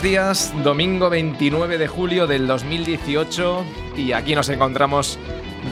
[0.00, 3.64] Buenos días, domingo 29 de julio del 2018
[3.98, 5.18] y aquí nos encontramos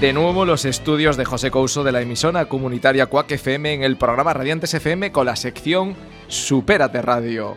[0.03, 3.97] de nuevo los estudios de José Couso de la emisora comunitaria Cuac FM en el
[3.97, 7.57] programa Radiantes FM con la sección Supérate Radio.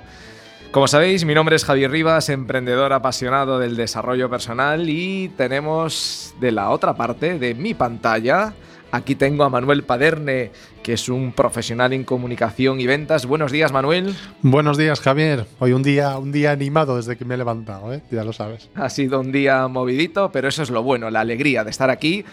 [0.71, 6.53] Como sabéis, mi nombre es Javier Rivas, emprendedor apasionado del desarrollo personal y tenemos de
[6.53, 8.53] la otra parte de mi pantalla
[8.91, 10.51] Aquí tengo a Manuel Paderne,
[10.83, 13.25] que es un profesional en comunicación y ventas.
[13.25, 14.13] Buenos días, Manuel.
[14.41, 15.45] Buenos días, Javier.
[15.59, 18.01] Hoy un día, un día animado desde que me he levantado, ¿eh?
[18.11, 18.69] ya lo sabes.
[18.75, 22.25] Ha sido un día movidito, pero eso es lo bueno, la alegría de estar aquí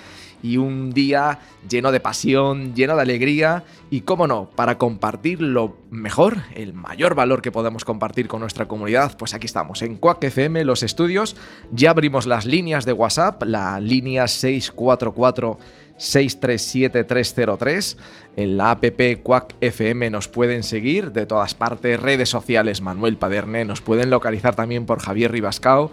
[0.42, 5.76] y un día lleno de pasión, lleno de alegría y, cómo no, para compartir lo
[5.90, 10.24] mejor, el mayor valor que podemos compartir con nuestra comunidad, pues aquí estamos, en Quack
[10.24, 11.36] FM, los estudios.
[11.72, 15.58] Ya abrimos las líneas de WhatsApp, la línea 644
[15.98, 17.96] 637303.
[18.36, 18.84] En la app
[19.22, 24.54] Quack FM nos pueden seguir de todas partes, redes sociales Manuel Paderne, nos pueden localizar
[24.54, 25.90] también por Javier Ribascao.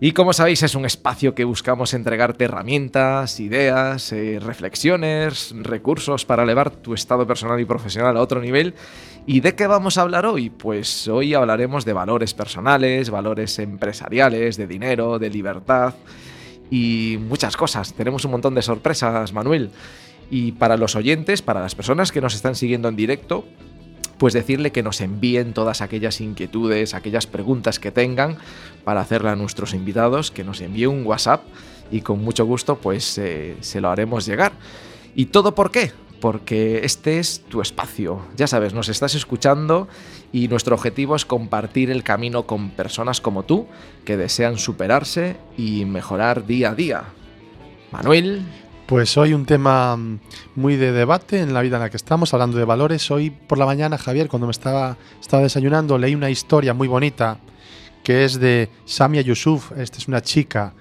[0.00, 6.44] Y como sabéis, es un espacio que buscamos entregarte herramientas, ideas, eh, reflexiones, recursos para
[6.44, 8.74] elevar tu estado personal y profesional a otro nivel.
[9.26, 10.50] ¿Y de qué vamos a hablar hoy?
[10.50, 15.94] Pues hoy hablaremos de valores personales, valores empresariales, de dinero, de libertad
[16.70, 17.94] y muchas cosas.
[17.94, 19.70] Tenemos un montón de sorpresas, Manuel.
[20.30, 23.44] Y para los oyentes, para las personas que nos están siguiendo en directo,
[24.18, 28.36] pues decirle que nos envíen todas aquellas inquietudes, aquellas preguntas que tengan
[28.84, 31.42] para hacerle a nuestros invitados, que nos envíe un WhatsApp
[31.90, 34.52] y con mucho gusto pues eh, se lo haremos llegar.
[35.14, 35.92] ¿Y todo por qué?
[36.20, 38.22] Porque este es tu espacio.
[38.36, 39.88] Ya sabes, nos estás escuchando
[40.32, 43.66] y nuestro objetivo es compartir el camino con personas como tú
[44.04, 47.04] que desean superarse y mejorar día a día.
[47.90, 48.42] Manuel.
[48.86, 50.20] Pues hoy un tema mm,
[50.56, 53.10] muy de debate en la vida en la que estamos, hablando de valores.
[53.10, 57.38] Hoy por la mañana, Javier, cuando me estaba, estaba desayunando, leí una historia muy bonita
[58.02, 59.72] que es de Samia Yusuf.
[59.76, 60.72] Esta es una chica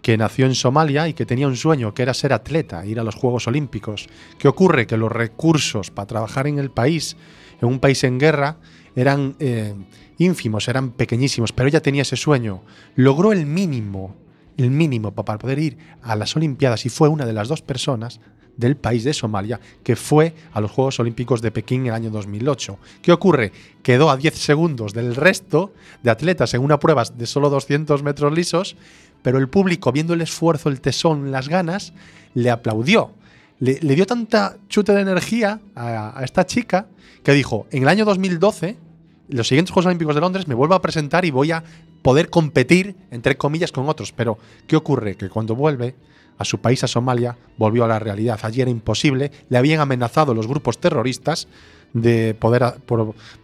[0.00, 3.02] que nació en Somalia y que tenía un sueño, que era ser atleta, ir a
[3.02, 4.08] los Juegos Olímpicos.
[4.38, 4.86] ¿Qué ocurre?
[4.86, 7.16] Que los recursos para trabajar en el país,
[7.60, 8.58] en un país en guerra,
[8.96, 9.74] eran eh,
[10.18, 12.62] ínfimos, eran pequeñísimos, pero ella tenía ese sueño.
[12.96, 14.16] Logró el mínimo,
[14.56, 18.20] el mínimo para poder ir a las Olimpiadas y fue una de las dos personas
[18.56, 22.78] del país de Somalia que fue a los Juegos Olímpicos de Pekín el año 2008.
[23.02, 23.52] ¿Qué ocurre?
[23.82, 28.32] Quedó a 10 segundos del resto de atletas en una prueba de solo 200 metros
[28.32, 28.76] lisos,
[29.20, 31.92] pero el público, viendo el esfuerzo, el tesón, las ganas,
[32.32, 33.10] le aplaudió.
[33.58, 36.86] Le, dio tanta chute de energía a, a esta chica
[37.22, 38.85] que dijo, en el año 2012
[39.28, 41.64] los siguientes Juegos Olímpicos de Londres me vuelvo a presentar y voy a
[42.02, 44.12] poder competir, entre comillas, con otros.
[44.12, 45.16] Pero, ¿qué ocurre?
[45.16, 45.94] Que cuando vuelve
[46.38, 48.38] a su país, a Somalia, volvió a la realidad.
[48.42, 51.48] Allí era imposible, le habían amenazado los grupos terroristas
[51.92, 52.74] de poder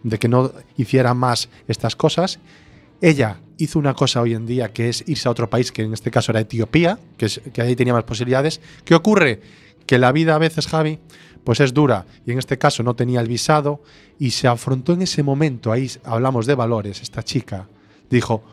[0.03, 2.39] de que no hiciera más estas cosas.
[3.01, 5.93] Ella hizo una cosa hoy en día que es irse a otro país, que en
[5.93, 8.61] este caso era Etiopía, que, que ahí tenía más posibilidades.
[8.85, 9.41] ¿Qué ocurre?
[9.85, 10.99] Que la vida a veces, Javi,
[11.43, 13.81] pues es dura y en este caso no tenía el visado
[14.19, 17.67] y se afrontó en ese momento, ahí hablamos de valores, esta chica
[18.09, 18.43] dijo,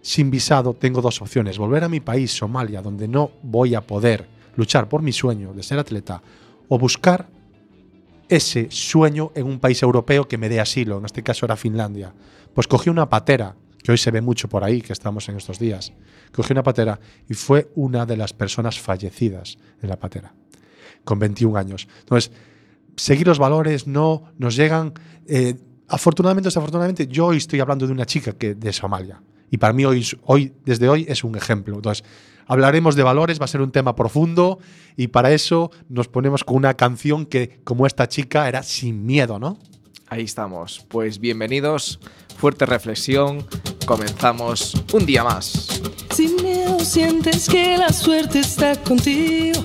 [0.00, 4.28] sin visado tengo dos opciones, volver a mi país, Somalia, donde no voy a poder
[4.56, 6.22] luchar por mi sueño de ser atleta,
[6.68, 7.28] o buscar
[8.28, 12.12] ese sueño en un país europeo que me dé asilo, en este caso era Finlandia.
[12.54, 15.58] Pues cogí una patera, que hoy se ve mucho por ahí, que estamos en estos
[15.58, 15.92] días,
[16.32, 16.98] cogí una patera
[17.28, 20.34] y fue una de las personas fallecidas en la patera
[21.06, 21.88] con 21 años.
[22.00, 22.30] Entonces,
[22.96, 24.92] seguir los valores no nos llegan.
[25.26, 25.54] Eh,
[25.88, 29.22] afortunadamente o desafortunadamente, yo hoy estoy hablando de una chica que de Somalia.
[29.50, 31.76] Y para mí hoy, hoy, desde hoy, es un ejemplo.
[31.76, 32.04] Entonces,
[32.46, 34.58] hablaremos de valores, va a ser un tema profundo
[34.96, 39.38] y para eso nos ponemos con una canción que, como esta chica, era sin miedo,
[39.38, 39.58] ¿no?
[40.08, 40.84] Ahí estamos.
[40.88, 42.00] Pues bienvenidos,
[42.36, 43.46] fuerte reflexión,
[43.86, 45.80] comenzamos un día más.
[46.10, 49.64] Sin miedo sientes que la suerte está contigo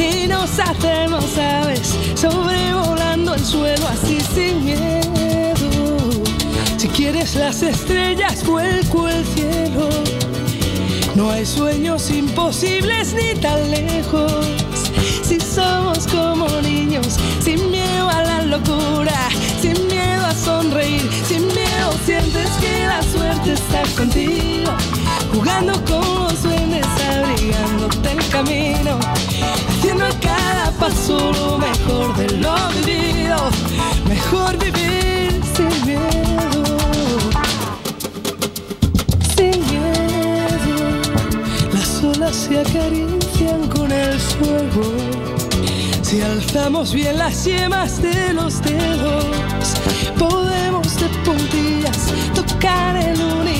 [0.00, 5.10] y nos hacemos aves sobrevolando el suelo así sin miedo.
[6.78, 9.88] Si quieres las estrellas, vuelco el cielo.
[11.14, 14.32] No hay sueños imposibles ni tan lejos.
[15.22, 19.28] Si somos como niños, sin miedo a la locura,
[19.60, 24.72] sin miedo a sonreír, sin miedo sientes que la suerte está contigo,
[25.32, 28.98] jugando con los duendes, abrigándote el camino,
[29.68, 32.54] haciendo a cada paso lo mejor de lo
[32.84, 33.36] vivido,
[34.08, 37.28] mejor vivir sin miedo.
[39.36, 40.76] Sin miedo,
[41.72, 44.92] las olas se acarician con el fuego.
[46.02, 49.24] Si alzamos bien las yemas de los dedos,
[50.18, 51.98] podemos de puntillas
[52.34, 53.59] tocar el universo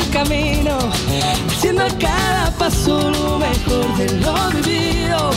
[0.11, 0.77] camino,
[1.47, 5.31] haciendo cada paso lo mejor de lo vivido,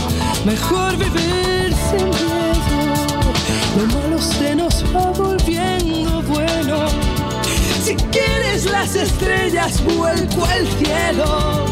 [0.44, 3.32] mejor vivir sin miedo,
[3.78, 6.86] lo malo se nos va volviendo bueno.
[7.84, 11.66] Si quieres las estrellas, vuelco al cielo.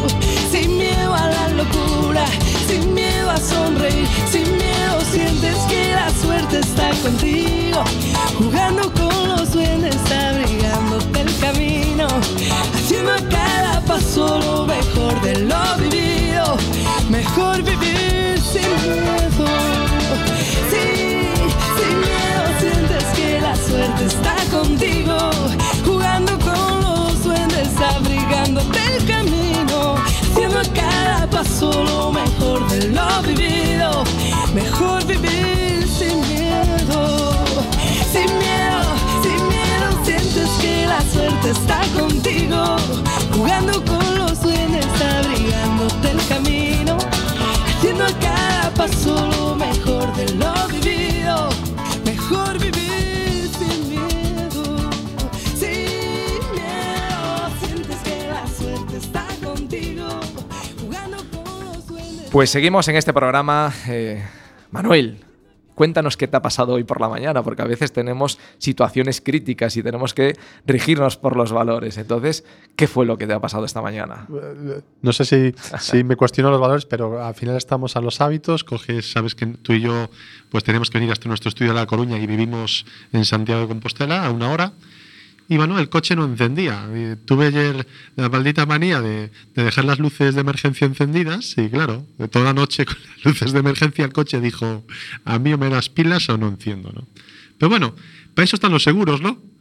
[0.51, 2.25] Sin miedo a la locura,
[2.67, 7.83] sin miedo a sonreír, sin miedo sientes que la suerte está contigo.
[8.37, 12.07] Jugando con los duendes, abrigándote el camino.
[13.93, 16.57] Paso lo mejor de lo vivido.
[17.11, 19.45] Mejor vivir sin miedo.
[20.71, 21.29] Sí,
[21.77, 25.15] sin miedo sientes que la suerte está contigo.
[25.85, 29.95] Jugando con los duendes, abrigándote el camino.
[30.31, 34.03] Haciendo a cada paso lo mejor de lo vivido.
[34.55, 37.31] Mejor vivir sin miedo.
[38.11, 38.81] Sin miedo,
[39.21, 42.22] sin miedo sientes que la suerte está contigo.
[48.83, 51.49] Paso lo mejor de lo vivido.
[52.03, 54.91] Mejor vivir sin miedo.
[55.55, 60.07] Sin miedo sientes que la suerte está contigo.
[60.81, 62.29] Jugando con los.
[62.31, 63.73] Pues seguimos en este programa.
[63.87, 64.21] eh,
[64.71, 65.23] Manuel,
[65.75, 69.75] cuéntanos qué te ha pasado hoy por la mañana, porque a veces tenemos situaciones críticas
[69.77, 71.97] y tenemos que regirnos por los valores.
[71.97, 72.43] Entonces,
[72.75, 74.27] ¿qué fue lo que te ha pasado esta mañana?
[75.01, 78.63] No sé si, me cuestiono los valores, pero al final estamos a los hábitos.
[78.63, 80.09] Coges, sabes que tú y yo
[80.49, 83.67] pues tenemos que venir hasta nuestro estudio de La Coruña y vivimos en Santiago de
[83.67, 84.73] Compostela a una hora.
[85.49, 86.87] Y bueno, el coche no encendía.
[87.25, 87.85] Tuve ayer
[88.15, 92.85] la maldita manía de, de dejar las luces de emergencia encendidas y claro, toda noche
[92.87, 94.85] con las luces de emergencia el coche dijo,
[95.25, 96.91] a mí o me das pilas o no enciendo.
[96.93, 97.07] ¿no?
[97.57, 97.95] Pero bueno,
[98.33, 99.52] para eso están los seguros, ¿no?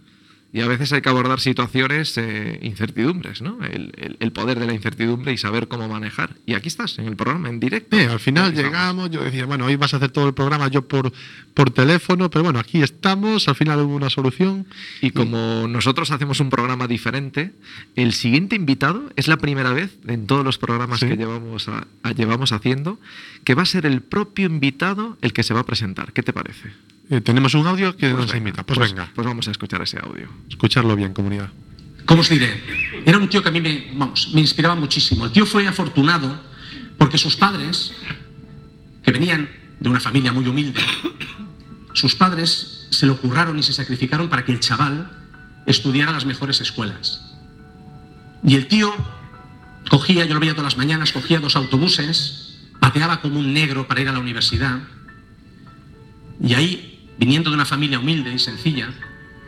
[0.55, 3.59] Y a veces hay que abordar situaciones, eh, incertidumbres, ¿no?
[3.65, 6.37] El, el- el poder de la incertidumbre y saber cómo manejar.
[6.45, 7.97] Y aquí estás, en el programa, en directo.
[7.97, 11.11] Al final llegamos, yo decía, bueno, hoy vas a hacer todo el programa yo por,
[11.55, 14.67] por teléfono, pero bueno, aquí estamos, al final hubo una solución.
[15.01, 17.53] Y como nosotros hacemos un programa diferente,
[17.97, 21.09] el siguiente invitado es la primera vez en todos los programas Sí.
[21.09, 23.01] que llevamos, a- a- llevamos haciendo
[23.45, 26.13] que va a ser el propio invitado el que se va a presentar.
[26.13, 26.73] ¿Qué te parece?
[27.13, 28.63] Eh, tenemos un audio que nos venga, invita.
[28.63, 30.31] Pues, venga, Pues vamos a escuchar ese audio.
[30.49, 31.51] escucharlo bien, comunidad.
[32.07, 32.63] ¿Cómo os diré?
[33.05, 35.27] Era un tío que a mí me, vamos, me inspiraba muchísimo.
[35.27, 36.41] El tío fue afortunado
[36.97, 37.93] porque sus padres,
[39.05, 40.81] que venían de una familia muy humilde,
[41.93, 45.11] sus padres se lo curraron y se sacrificaron para que el chaval
[45.67, 47.37] estudiara las mejores escuelas.
[48.43, 48.91] Y el tío
[49.91, 54.01] cogía, yo lo veía todas las mañanas, cogía dos autobuses, pateaba como un negro para
[54.01, 54.79] ir a la universidad.
[56.43, 58.91] Y ahí, viniendo de una familia humilde y sencilla,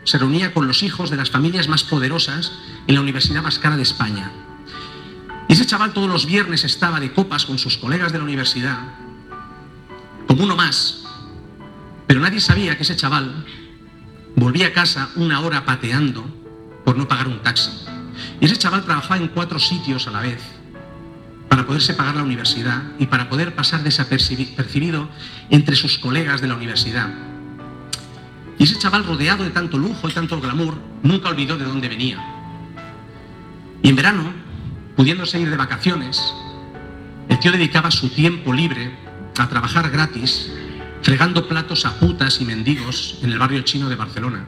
[0.03, 2.51] se reunía con los hijos de las familias más poderosas
[2.87, 4.31] en la universidad más cara de España.
[5.47, 8.77] Y ese chaval todos los viernes estaba de copas con sus colegas de la universidad,
[10.27, 11.03] como uno más.
[12.07, 13.45] Pero nadie sabía que ese chaval
[14.35, 16.23] volvía a casa una hora pateando
[16.83, 17.71] por no pagar un taxi.
[18.39, 20.41] Y ese chaval trabajaba en cuatro sitios a la vez
[21.49, 25.09] para poderse pagar la universidad y para poder pasar desapercibido
[25.49, 27.34] entre sus colegas de la universidad.
[28.57, 32.23] Y ese chaval rodeado de tanto lujo y tanto glamour nunca olvidó de dónde venía.
[33.81, 34.33] Y en verano,
[34.95, 36.33] pudiéndose ir de vacaciones,
[37.29, 38.97] el tío dedicaba su tiempo libre
[39.37, 40.51] a trabajar gratis,
[41.01, 44.45] fregando platos a putas y mendigos en el barrio chino de Barcelona.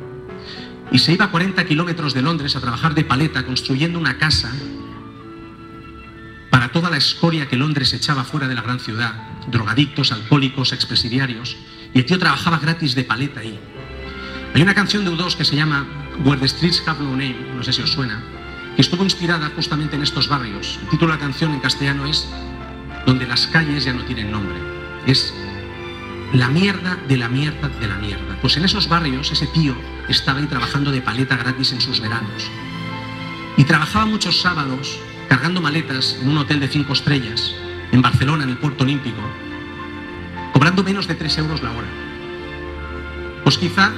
[0.92, 4.52] Y se iba a 40 kilómetros de Londres a trabajar de paleta construyendo una casa
[6.50, 9.14] para toda la escoria que Londres echaba fuera de la gran ciudad,
[9.48, 11.58] drogadictos, alcohólicos, expresidiarios,
[11.94, 13.60] y el tío trabajaba gratis de paleta ahí.
[14.58, 15.86] Hay una canción de U2 que se llama
[16.26, 18.24] Where the Streets Have No Name, no sé si os suena,
[18.76, 20.80] que estuvo inspirada justamente en estos barrios.
[20.82, 22.28] El título de la canción en castellano es
[23.06, 24.58] Donde las calles ya no tienen nombre.
[25.06, 25.32] Es
[26.34, 28.36] la mierda de la mierda de la mierda.
[28.42, 29.76] Pues en esos barrios ese tío
[30.10, 32.50] estaba ahí trabajando de paleta gratis en sus veranos.
[33.58, 34.98] Y trabajaba muchos sábados
[35.30, 37.54] cargando maletas en un hotel de cinco estrellas
[37.92, 39.22] en Barcelona, en el puerto olímpico,
[40.52, 41.88] cobrando menos de 3 euros la hora.
[43.44, 43.92] Pues quizá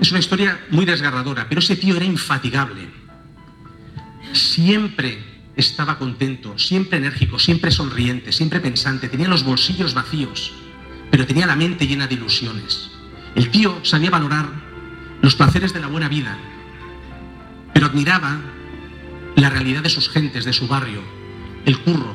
[0.00, 2.88] Es una historia muy desgarradora, pero ese tío era infatigable.
[4.32, 5.22] Siempre
[5.56, 10.52] estaba contento, siempre enérgico, siempre sonriente, siempre pensante, tenía los bolsillos vacíos,
[11.10, 12.90] pero tenía la mente llena de ilusiones.
[13.34, 14.48] El tío sabía valorar
[15.22, 16.36] los placeres de la buena vida,
[17.72, 18.40] pero admiraba
[19.36, 21.02] la realidad de sus gentes, de su barrio,
[21.64, 22.14] el curro,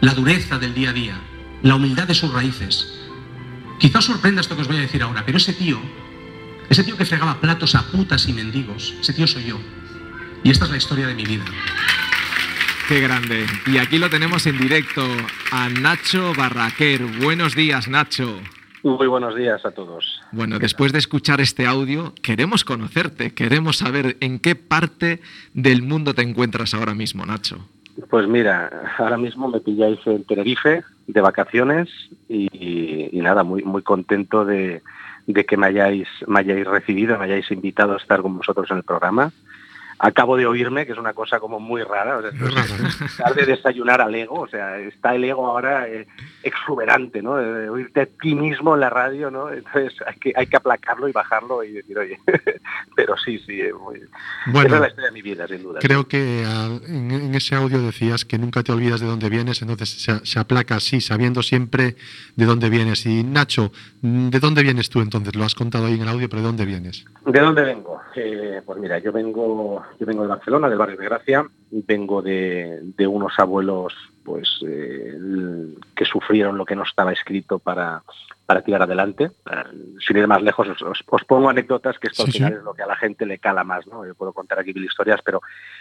[0.00, 1.20] la dureza del día a día,
[1.62, 2.92] la humildad de sus raíces.
[3.78, 5.80] Quizá os sorprenda esto que os voy a decir ahora, pero ese tío,
[6.68, 9.58] ese tío que fregaba platos a putas y mendigos, ese tío soy yo.
[10.42, 11.44] Y esta es la historia de mi vida.
[12.88, 13.46] Qué grande.
[13.66, 15.02] Y aquí lo tenemos en directo
[15.50, 17.02] a Nacho Barraquer.
[17.20, 18.38] Buenos días, Nacho.
[18.84, 20.20] Muy buenos días a todos.
[20.30, 25.20] Bueno, después de escuchar este audio, queremos conocerte, queremos saber en qué parte
[25.52, 27.58] del mundo te encuentras ahora mismo, Nacho.
[28.08, 31.88] Pues mira, ahora mismo me pilláis en Tenerife de vacaciones
[32.28, 34.82] y, nada, muy, muy contento de,
[35.26, 38.82] que me hayáis, me hayáis recibido, me hayáis invitado a estar con vosotros en el
[38.82, 39.32] programa
[39.98, 44.14] acabo de oírme, que es una cosa como muy rara, o sea, de desayunar al
[44.14, 46.06] ego, o sea, está el ego ahora eh,
[46.42, 47.36] exuberante, ¿no?
[47.36, 49.50] De oírte a ti mismo en la radio, ¿no?
[49.50, 52.18] Entonces hay que, hay que aplacarlo y bajarlo y decir, oye,
[52.96, 54.00] pero sí, sí, muy...
[54.46, 55.80] bueno, esa es la historia de mi vida, sin duda.
[55.80, 60.24] Creo que en, ese audio decías que nunca te olvidas de dónde vienes, entonces se,
[60.24, 61.96] se, aplaca así, sabiendo siempre
[62.34, 63.06] de dónde vienes.
[63.06, 63.72] Y Nacho,
[64.02, 65.34] ¿de dónde vienes tú entonces?
[65.34, 67.04] Lo has contado ahí en el audio, pero ¿de dónde vienes?
[67.24, 68.00] ¿De dónde vengo?
[68.14, 72.92] Eh, pues mira, yo vengo yo vengo de Barcelona, del barrio de Gracia, vengo de,
[73.06, 75.16] unos abuelos pues eh,
[75.94, 78.02] que sufrieron lo que no estaba escrito para,
[78.44, 79.30] para tirar adelante.
[80.00, 82.86] Sin ir más lejos, os, pongo anécdotas, que esto al final es lo que a
[82.86, 83.86] la gente le cala más.
[83.86, 84.04] ¿no?
[84.06, 85.40] Yo puedo contar aquí mil historias, pero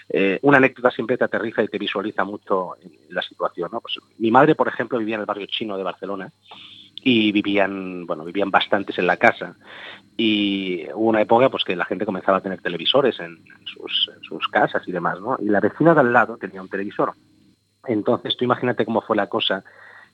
[0.09, 2.75] eh, una anécdota siempre te aterriza y te visualiza mucho
[3.09, 3.69] la situación.
[3.71, 3.81] ¿no?
[3.81, 6.31] Pues, mi madre, por ejemplo, vivía en el barrio chino de Barcelona
[7.07, 9.55] y vivían, bueno, vivían bastantes en la casa.
[10.17, 14.47] Y hubo una época pues que la gente comenzaba a tener televisores en, sus, sus,
[14.47, 15.37] casas y demás, ¿no?
[15.39, 17.13] Y la vecina de al lado tenía un televisor.
[17.85, 19.63] Entonces tú imagínate cómo fue la cosa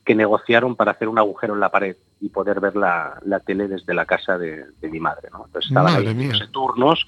[0.03, 3.69] que negociaron para hacer un agujero en la pared y poder ver la, la tele
[3.69, 5.45] desde la casa de, mi madre, ¿no?
[5.45, 7.07] Entonces estaban ahí turnos,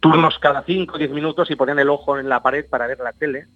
[0.00, 2.98] turnos cada 5 o 10 minutos y ponían el ojo en la pared para ver
[2.98, 3.46] la tele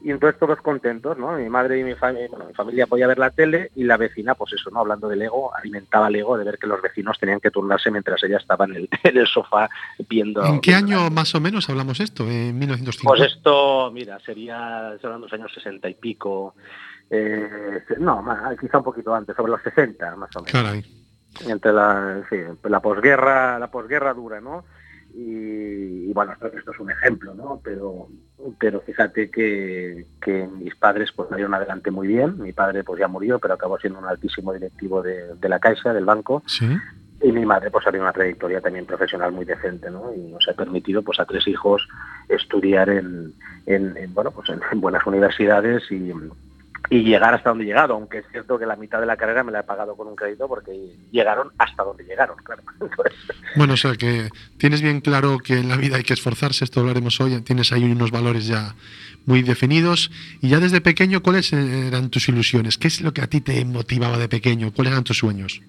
[0.00, 1.32] y entonces todos contentos, ¿no?
[1.32, 4.34] Mi madre y mi, familia, bueno, mi familia podía ver la tele y la vecina,
[4.34, 4.80] pues eso, ¿no?
[4.80, 8.22] Hablando del ego, alimentaba el ego de ver que los vecinos tenían que turnarse mientras
[8.22, 9.68] ella estaba en el, en el sofá
[10.08, 10.44] viendo...
[10.44, 12.24] ¿En qué año más o menos hablamos esto?
[12.24, 13.08] ¿En 1950?
[13.08, 16.54] Pues esto, mira, sería, de los años 60 y pico,
[17.10, 18.24] eh, no,
[18.60, 20.52] quizá un poquito antes, sobre los 60 más o menos.
[20.52, 20.84] Caray.
[21.46, 24.64] Entre la, sí, la posguerra, la posguerra dura, ¿no?
[25.20, 27.60] Y, bueno, esto, es un ejemplo, ¿no?
[27.64, 28.06] Pero,
[28.56, 30.06] pero fíjate que,
[30.60, 32.38] mis padres pues salieron adelante muy bien.
[32.38, 36.04] Mi padre pues ya murió, pero acabó siendo un altísimo directivo de, la Caixa, del
[36.04, 36.44] banco.
[37.20, 40.14] Y mi madre pues había una trayectoria también profesional muy decente, ¿no?
[40.14, 41.88] Y nos ha permitido pues a tres hijos
[42.28, 43.34] estudiar en,
[44.14, 46.12] bueno, pues en buenas universidades y,
[46.90, 49.44] y llegar hasta donde he llegado, aunque es cierto que la mitad de la carrera
[49.44, 50.72] me la he pagado con un crédito porque
[51.10, 52.62] llegaron hasta donde llegaron, claro.
[53.56, 54.28] Bueno, o sea que
[54.58, 57.84] tienes bien claro que en la vida hay que esforzarse, esto hablaremos hoy, tienes ahí
[57.84, 58.74] unos valores ya
[59.26, 62.78] muy definidos y ya desde pequeño, ¿cuáles eran tus ilusiones?
[62.78, 64.72] ¿Qué es lo que a ti te motivaba de pequeño?
[64.72, 65.60] ¿Cuáles eran tus sueños?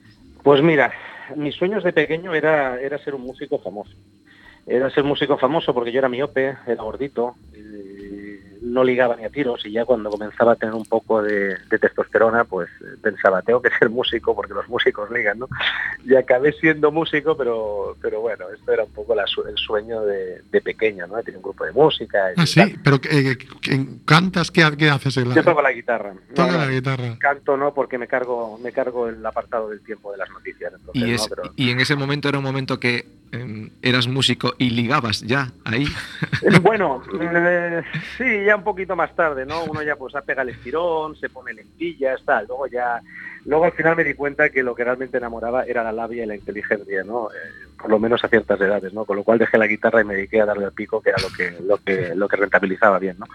[0.43, 0.91] Pues mira,
[1.35, 3.91] mis sueños de pequeño era, era ser un músico famoso.
[4.65, 7.35] Era ser músico famoso porque yo era miope, era gordito,
[8.61, 12.43] no ligaba ni a tiros y ya cuando comenzaba a tener un poco de, testosterona,
[12.43, 15.47] pues eh, pensaba, tengo que ser músico porque los músicos ligan, ¿no?
[16.05, 21.07] Y acabé siendo músico, pero, pero bueno, esto era un poco el sueño de, pequeño,
[21.07, 21.21] ¿no?
[21.23, 22.33] Tenía un grupo de música.
[22.35, 23.37] ah, sí, pero eh,
[24.05, 24.51] ¿cantas?
[24.51, 25.17] ¿Qué, haces?
[25.17, 25.35] En la...
[25.35, 26.13] Yo toco la guitarra.
[26.35, 27.17] La.
[27.17, 30.73] Canto no, porque me cargo, me cargo el apartado del tiempo de las noticias.
[30.93, 31.15] y,
[31.55, 35.86] y en ese momento era un momento que em, eras músico y ligabas ya ahí.
[36.62, 37.83] Bueno, eh,
[38.17, 39.63] sí, ya un poquito más tarde, ¿no?
[39.63, 42.45] Uno ya pues pega el estirón, se pone lentillas, tal.
[42.48, 43.01] Luego ya,
[43.49, 46.27] luego al final me di cuenta que lo que realmente enamoraba era la labia y
[46.27, 47.29] la inteligencia, ¿no?
[47.31, 49.05] Eh, por lo menos a ciertas edades, ¿no?
[49.05, 51.17] Con lo cual dejé la guitarra y me dediqué a darle al pico, que era
[51.19, 53.25] lo que, lo que, lo que rentabilizaba bien, ¿no?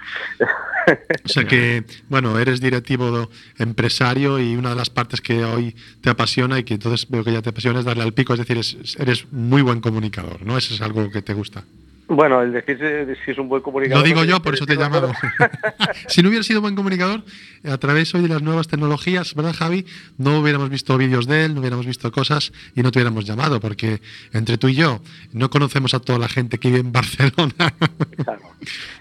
[1.25, 3.28] O sea que, bueno, eres directivo
[3.59, 7.33] empresario y una de las partes que hoy te apasiona y que entonces veo que
[7.33, 8.61] ya te apasiona es darle al pico, es decir,
[8.99, 10.56] eres muy buen comunicador, ¿no?
[10.56, 11.64] Eso es algo que te gusta.
[12.07, 12.79] Bueno, el decir
[13.25, 14.03] si es un buen comunicador.
[14.03, 15.13] Lo digo yo, por eso te he llamado.
[16.09, 17.23] si no hubiera sido buen comunicador,
[17.65, 19.87] a través hoy de las nuevas tecnologías, ¿verdad, Javi?
[20.19, 23.59] No hubiéramos visto vídeos de él, no hubiéramos visto cosas y no te hubiéramos llamado,
[23.59, 24.01] porque
[24.33, 25.01] entre tú y yo
[25.33, 27.75] no conocemos a toda la gente que vive en Barcelona.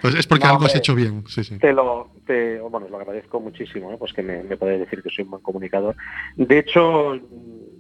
[0.01, 1.25] pues es porque algo has hecho bien.
[1.27, 1.57] Sí, sí.
[1.57, 5.31] Te lo, te, bueno, lo agradezco muchísimo, pues que me, me decir que soy un
[5.31, 5.95] buen comunicador.
[6.37, 7.19] De hecho,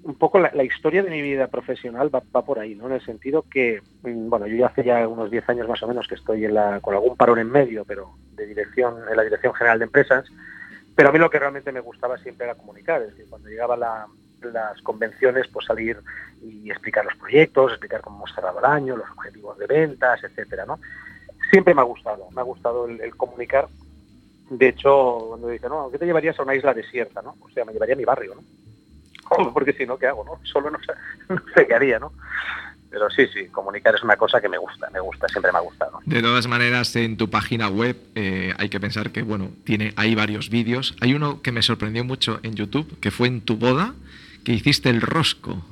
[0.03, 2.87] un poco la, historia de mi vida profesional va, por ahí, ¿no?
[2.87, 5.87] En el sentido que, mm, bueno, yo ya hace ya unos 10 años más o
[5.87, 9.23] menos que estoy en la, con algún parón en medio, pero de dirección, en la
[9.23, 10.25] Dirección General de Empresas,
[10.95, 13.77] pero a mí lo que realmente me gustaba siempre era comunicar, es decir, cuando llegaba
[13.77, 15.97] las convenciones, pues salir
[16.41, 20.65] y explicar los proyectos, explicar cómo hemos cerrado el año, los objetivos de ventas, etcétera,
[20.65, 20.79] ¿no?
[21.49, 23.67] Siempre me ha gustado, me ha gustado el, comunicar.
[24.49, 27.35] De hecho, cuando dice, no, ¿qué te llevarías a una isla desierta, no?
[27.39, 28.43] O sea, me llevaría a mi barrio, ¿no?
[29.53, 30.23] Porque si no, ¿qué hago?
[30.23, 30.39] No?
[30.43, 30.79] Solo no
[31.55, 32.13] sé, qué haría, ¿no?
[32.89, 35.61] Pero sí, sí, comunicar es una cosa que me gusta, me gusta, siempre me ha
[35.61, 35.99] gustado.
[36.05, 40.13] De todas maneras, en tu página web eh, hay que pensar que, bueno, tiene, hay
[40.13, 40.95] varios vídeos.
[41.01, 43.95] Hay uno que me sorprendió mucho en YouTube, que fue en tu boda,
[44.43, 45.65] que hiciste el rosco.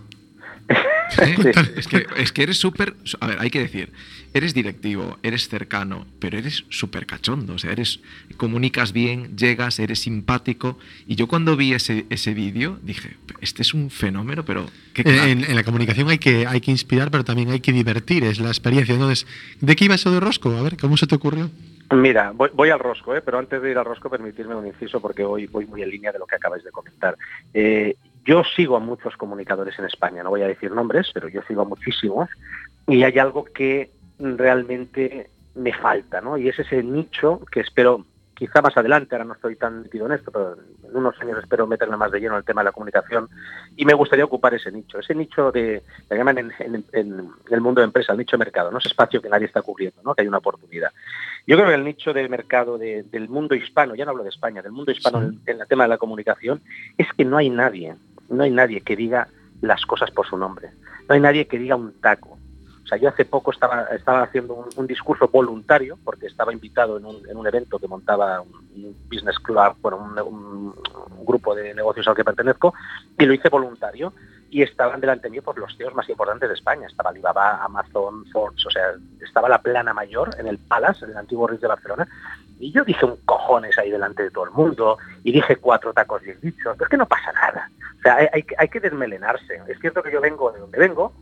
[1.76, 2.95] Es, que, es que eres súper...
[3.19, 3.91] A ver, hay que decir,
[4.34, 7.54] eres directivo, eres cercano, pero eres súper cachondo.
[7.54, 8.02] O sea, eres,
[8.38, 10.78] comunicas bien, llegas, eres simpático.
[11.08, 14.65] Y yo cuando vi ese, ese vídeo dije, este es un fenómeno, pero...
[14.95, 18.39] en, en, la comunicación hay que, hay que inspirar, pero también hay que divertir, es
[18.39, 18.93] la experiencia.
[18.93, 19.28] Entonces,
[19.60, 20.56] ¿de qué iba eso de Rosco?
[20.56, 21.50] A ver, ¿cómo se te ocurrió?
[21.91, 23.21] Mira, voy, al rosco, ¿eh?
[23.21, 26.13] pero antes de ir al rosco, permitirme un inciso porque hoy voy muy en línea
[26.13, 27.17] de lo que acabáis de comentar.
[27.54, 31.42] Eh, yo sigo a muchos comunicadores en España, no voy a decir nombres, pero yo
[31.48, 32.30] sigo a muchísimos
[32.88, 36.38] y hay algo que realmente me falta, ¿no?
[36.38, 38.06] Y es ese nicho que espero,
[38.36, 41.68] quizá más adelante, ahora no estoy tan metido en esto, pero en unos años espero
[41.68, 43.28] meterme más de lleno en el tema de la comunicación
[43.76, 47.86] y me gustaría ocupar ese nicho, ese nicho de, le llaman en, el mundo de
[47.86, 48.78] empresa, el nicho de mercado, ¿no?
[48.78, 50.14] Ese espacio que nadie está cubriendo, ¿no?
[50.14, 50.92] Que hay una oportunidad.
[51.48, 54.62] Yo creo que el nicho de mercado del mundo hispano, ya no hablo de España,
[54.62, 56.62] del mundo hispano en, en el tema de la comunicación,
[56.98, 57.96] es que no hay nadie
[58.32, 59.28] no hay nadie que diga
[59.62, 60.72] las cosas por su nombre.
[61.08, 62.38] No hay nadie que diga un taco.
[62.84, 67.06] O sea, yo hace poco estaba, estaba haciendo un, discurso voluntario, porque estaba invitado en
[67.06, 70.74] un, evento que montaba un, business club, bueno, un,
[71.24, 72.74] grupo de negocios al que pertenezco,
[73.17, 74.13] y lo hice voluntario.
[74.50, 76.88] Y estaban delante mío por los CEOs más importantes de España.
[76.88, 81.17] Estaba Alibaba, Amazon, Ford, o sea, estaba la plana mayor en el Palace, en el
[81.17, 82.06] antiguo Ritz de Barcelona,
[82.62, 86.21] y yo dije un cojones ahí delante de todo el mundo, y dije cuatro tacos
[86.21, 87.69] bien dichos, pero es que no pasa nada.
[88.00, 89.62] O sea, hay, que desmelenarse.
[89.67, 91.13] Es cierto que yo vengo de donde vengo,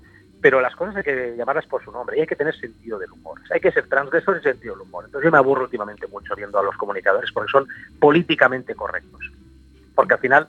[0.41, 3.11] pero las cosas hay que llamarlas por su nombre y hay que tener sentido del
[3.11, 3.39] humor.
[3.51, 5.05] Hay que ser transgresor y sentido del humor.
[5.05, 7.67] Entonces yo me aburro últimamente mucho viendo a los comunicadores porque son
[7.99, 9.31] políticamente correctos.
[9.95, 10.47] Porque al final,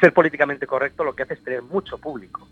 [0.00, 2.48] ser políticamente correcto lo que hace es tener mucho público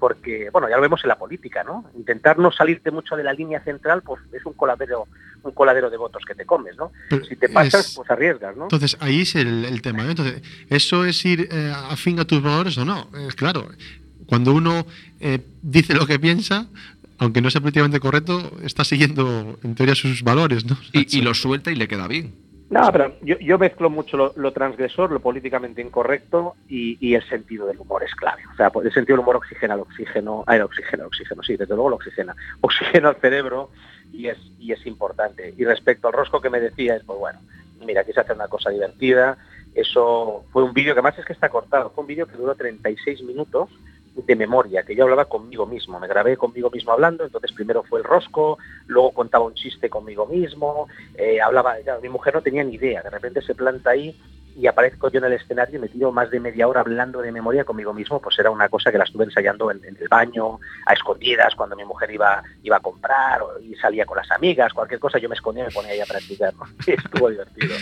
[0.00, 1.84] porque, bueno, ya lo vemos en la política, ¿no?
[1.94, 5.06] Intentar no salirte mucho de la línea central, pues es un coladero,
[5.42, 6.90] un coladero de votos que te comes, ¿no?
[7.28, 8.64] si te pasas, pues arriesgas, ¿no?
[8.64, 10.10] Entonces, ahí es el, tema, ¿no?
[10.10, 13.10] Entonces, ¿eso es ir eh, afín a tus valores o no?
[13.28, 13.68] Es claro,
[14.26, 14.86] cuando uno
[15.20, 16.66] eh, dice lo que piensa,
[17.18, 20.78] aunque no sea políticamente correcto, está siguiendo, en teoría, sus valores, ¿no?
[20.94, 22.49] y lo suelta y le queda bien.
[22.70, 28.04] No, pero yo, mezclo mucho lo, transgresor, lo políticamente incorrecto y, el sentido del humor
[28.04, 28.42] es clave.
[28.52, 31.56] O sea, el sentido del humor oxigena el oxígeno, ah, el oxígeno, el oxígeno, sí,
[31.56, 32.36] desde luego lo oxigena.
[32.60, 33.70] Oxigena al cerebro
[34.12, 35.52] y es, y es importante.
[35.58, 37.40] Y respecto al rosco que me decías, pues bueno,
[37.84, 39.36] mira, quise hacer una cosa divertida.
[39.74, 41.90] Eso fue un vídeo que además es que está cortado.
[41.90, 43.68] Fue un vídeo que duró 36 minutos
[44.14, 48.00] de memoria, que yo hablaba conmigo mismo, me grabé conmigo mismo hablando, entonces primero fue
[48.00, 52.74] el rosco, luego contaba un chiste conmigo mismo, eh, hablaba, mi mujer no tenía ni
[52.74, 54.16] idea, de repente se planta ahí
[54.56, 57.32] y aparezco yo en el escenario y me tiro más de media hora hablando de
[57.32, 60.92] memoria conmigo mismo, pues era una cosa que la estuve ensayando en, el baño, a
[60.92, 65.18] escondidas, cuando mi mujer iba, iba a comprar y salía con las amigas, cualquier cosa
[65.18, 66.52] yo me escondía y me ponía ahí a practicar,
[66.86, 67.74] estuvo divertido.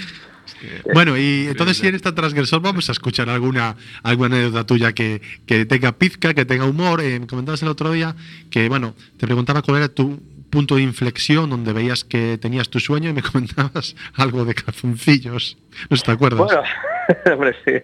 [0.92, 5.20] Bueno, y entonces si eres tan transgresor, vamos a escuchar alguna, alguna anécdota tuya que,
[5.46, 7.00] que tenga pizca, que tenga humor.
[7.00, 8.14] Eh, me comentabas el otro día
[8.50, 10.18] que, bueno, te preguntaba cuál era tu
[10.58, 15.56] punto de inflexión donde veías que tenías tu sueño y me comentabas algo de calzoncillos.
[15.88, 16.40] ¿No te acuerdas?
[16.40, 16.62] Bueno,
[17.32, 17.74] hombre, sí,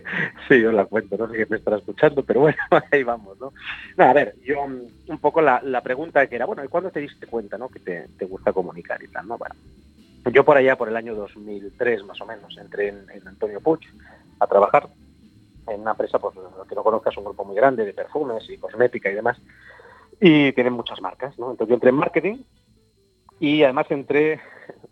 [0.48, 2.58] sí, yo la cuento, no sé qué me estará escuchando, pero bueno,
[2.90, 3.52] ahí vamos, ¿no?
[4.04, 7.56] a ver, yo un poco la, pregunta que era, bueno, ¿y cuándo te diste cuenta,
[7.56, 7.68] ¿no?
[7.68, 9.38] Que te, te gusta comunicar y tal, ¿no?
[9.38, 9.54] Bueno,
[10.32, 13.82] yo por allá, por el año 2003 más o menos, entré en, Antonio Puig
[14.40, 14.88] a trabajar
[15.68, 18.58] en una empresa, pues lo que no conozcas, un grupo muy grande de perfumes y
[18.58, 19.40] cosmética y demás,
[20.20, 21.52] y tienen muchas marcas, ¿no?
[21.52, 22.36] Entonces yo entré en marketing
[23.40, 24.40] y además entré,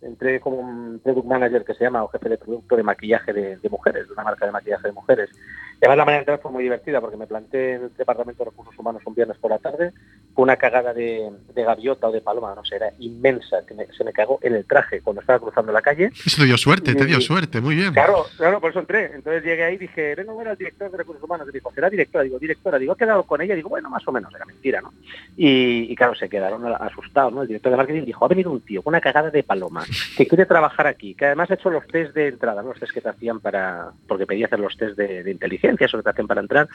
[0.00, 3.58] entré como un product manager que se llama, o jefe de producto de maquillaje de,
[3.70, 5.30] mujeres, de una marca de maquillaje de mujeres.
[5.32, 8.44] Y además la manera de entrar fue muy divertida porque me planté en el Departamento
[8.44, 9.92] de Recursos Humanos un viernes por la tarde,
[10.36, 13.58] una cagada de, gaviota o de paloma, no sé, era inmensa,
[13.96, 16.10] se me cagó en el traje cuando estaba cruzando la calle.
[16.24, 17.92] Eso te dio suerte, te dio suerte, muy bien.
[17.92, 19.10] Claro, claro, por eso entré.
[19.14, 21.46] Entonces llegué ahí y dije, vengo a ver al director de recursos humanos.
[21.48, 24.12] Y dijo, será directora, digo, directora, digo, he quedado con ella, digo, bueno, más o
[24.12, 24.92] menos, era mentira, ¿no?
[25.36, 27.42] Y, claro, se quedaron asustados, ¿no?
[27.42, 29.84] El director de marketing dijo, ha venido un tío con una cagada de paloma,
[30.16, 32.68] que quiere trabajar aquí, que además ha hecho los test de entrada, ¿no?
[32.68, 36.04] los test que te hacían para, porque pedía hacer los test de, inteligencia, eso que
[36.04, 36.68] te hacen para entrar,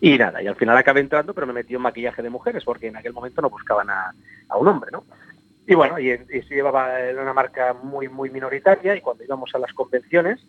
[0.00, 2.88] y nada, y al final acabé entrando, pero me metió en maquillaje de mujeres, porque
[2.88, 4.14] en aquel momento no buscaban a,
[4.56, 5.04] un hombre, ¿no?
[5.66, 9.72] Y bueno, y, se llevaba una marca muy, muy minoritaria y cuando íbamos a las
[9.72, 10.40] convenciones,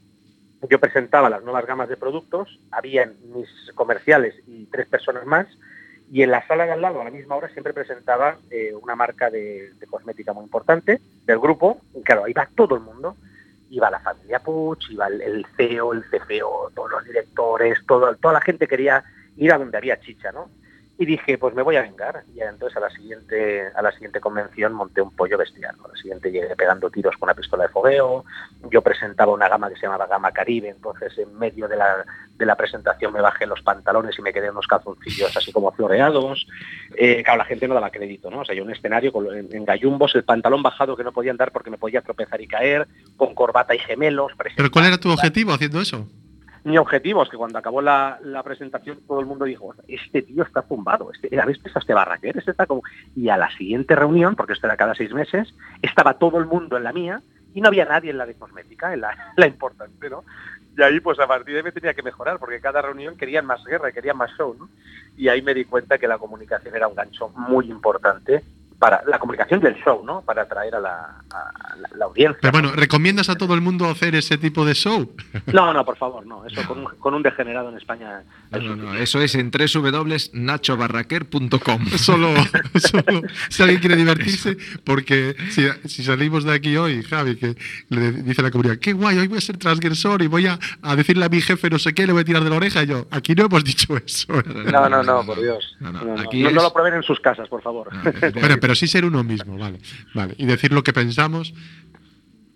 [0.70, 5.48] yo presentaba las nuevas gamas de productos, había mis comerciales y tres personas más,
[6.12, 8.96] y en la sala de al lado, a la misma hora, siempre presentaba eh, una
[8.96, 13.18] marca de, cosmética muy importante del grupo, y claro, ahí va todo el mundo,
[13.70, 18.42] iba la familia Puch, iba el, CEO, el CFO, todos los directores, todo, toda la
[18.42, 19.04] gente quería
[19.36, 20.50] ir a donde había chicha, ¿no?
[20.98, 22.24] Y dije, pues me voy a vengar.
[22.34, 25.76] Y entonces a la siguiente, a la siguiente convención monté un pollo bestial.
[25.84, 28.24] A la siguiente llegué pegando tiros con una pistola de fogueo.
[28.72, 32.06] Yo presentaba una gama que se llamaba Gama Caribe, entonces en medio de la,
[32.38, 36.48] de la presentación me bajé los pantalones y me quedé unos calzoncillos así como floreados.
[36.96, 38.40] Eh, claro, la gente no daba crédito, ¿no?
[38.40, 41.52] O sea, yo un escenario con, en, gallumbos, el pantalón bajado que no podía andar
[41.52, 44.32] porque me podía tropezar y caer, con corbata y gemelos.
[44.56, 46.08] ¿Pero cuál era tu objetivo haciendo eso?
[46.66, 50.64] Mi objetivo es que cuando acabó la, presentación todo el mundo dijo, este tío está
[50.64, 52.38] zumbado, este, ¿habéis visto este barraquer?
[52.38, 52.82] Este está como...
[53.16, 56.76] Y a la siguiente reunión, porque esto era cada seis meses, estaba todo el mundo
[56.76, 57.22] en la mía
[57.54, 60.24] y no había nadie en la de cosmética, en la, la importante, ¿no?
[60.76, 63.46] Y ahí pues a partir de ahí me tenía que mejorar, porque cada reunión querían
[63.46, 64.68] más guerra, querían más show, ¿no?
[65.16, 68.44] Y ahí me di cuenta que la comunicación era un gancho muy importante
[68.80, 70.22] para la comunicación del show, ¿no?
[70.22, 71.16] Para atraer a la,
[72.02, 72.38] audiencia.
[72.42, 75.10] Pero bueno, ¿recomiendas a todo el mundo hacer ese tipo de show?
[75.54, 76.46] No, no, por favor, no.
[76.46, 76.62] Eso
[77.00, 78.24] con, un, degenerado en España.
[78.52, 81.86] No, no, eso es en www.nachobarraquer.com.
[81.98, 82.34] Solo,
[82.76, 85.70] solo si alguien quiere divertirse, porque si,
[86.04, 87.56] salimos de aquí hoy, Javi, que
[87.90, 90.60] le dice a la comunidad, qué guay, hoy voy a ser transgresor y voy a,
[90.96, 92.84] decirle a mi jefe no sé qué, le voy a tirar de la oreja.
[92.84, 94.28] Y yo, aquí no hemos dicho eso.
[94.72, 95.76] No, no, no, por Dios.
[95.80, 95.92] No,
[96.52, 97.90] lo prueben en sus casas, por favor
[98.66, 99.78] pero sí ser uno mismo, vale.
[100.16, 100.34] vale.
[100.40, 101.54] Y decir lo que pensamos.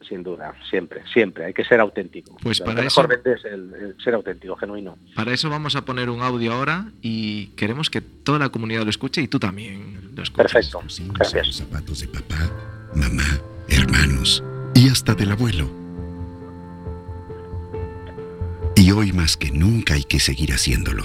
[0.08, 1.46] Sin duda, siempre, siempre.
[1.46, 2.36] Hay que ser auténtico.
[2.42, 3.08] Pues para eso.
[3.08, 4.98] Mejor es el, ser auténtico, genuino.
[5.14, 8.90] Para eso vamos a poner un audio ahora y queremos que toda la comunidad lo
[8.90, 10.52] escuche y tú también lo escuches.
[10.52, 10.82] Perfecto.
[11.14, 11.46] Gracias.
[11.46, 12.52] Los zapatos de papá,
[12.96, 14.44] mamá, hermanos
[14.74, 15.70] y hasta del abuelo.
[18.76, 21.04] Y hoy más que nunca hay que seguir haciéndolo.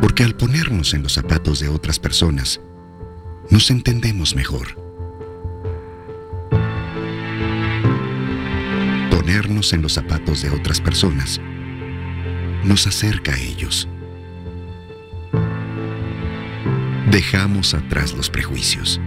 [0.00, 2.60] Porque al ponernos en los zapatos de otras personas,
[3.52, 4.76] nos entendemos mejor.
[9.10, 11.38] Ponernos en los zapatos de otras personas
[12.64, 13.86] nos acerca a ellos.
[17.10, 18.98] Dejamos atrás los prejuicios.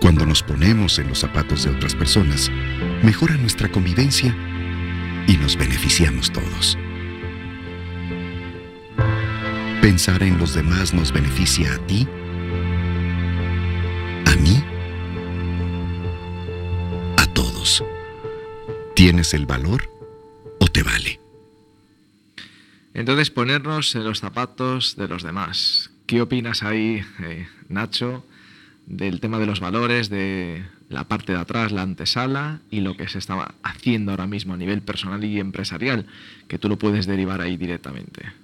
[0.00, 2.50] Cuando nos ponemos en los zapatos de otras personas,
[3.04, 4.36] mejora nuestra convivencia
[5.28, 6.76] y nos beneficiamos todos.
[9.84, 12.08] ¿Pensar en los demás nos beneficia a ti?
[14.24, 14.64] ¿A mí?
[17.18, 17.84] A todos.
[18.96, 19.90] ¿Tienes el valor
[20.58, 21.20] o te vale?
[22.94, 25.90] Entonces ponernos en los zapatos de los demás.
[26.06, 28.24] ¿Qué opinas ahí, eh, Nacho,
[28.86, 33.06] del tema de los valores, de la parte de atrás, la antesala y lo que
[33.08, 36.06] se estaba haciendo ahora mismo a nivel personal y empresarial,
[36.48, 38.43] que tú lo puedes derivar ahí directamente?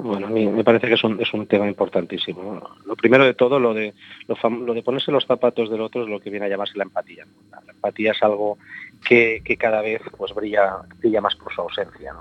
[0.00, 1.02] Bueno, a mí me parece que es
[1.34, 2.62] un, tema importantísimo.
[2.84, 3.94] Lo primero de todo, lo de,
[4.28, 7.26] de ponerse los zapatos del otro es lo que viene a llamarse la empatía.
[7.50, 8.58] La empatía es algo
[9.06, 12.14] que, cada vez pues brilla, brilla más por su ausencia.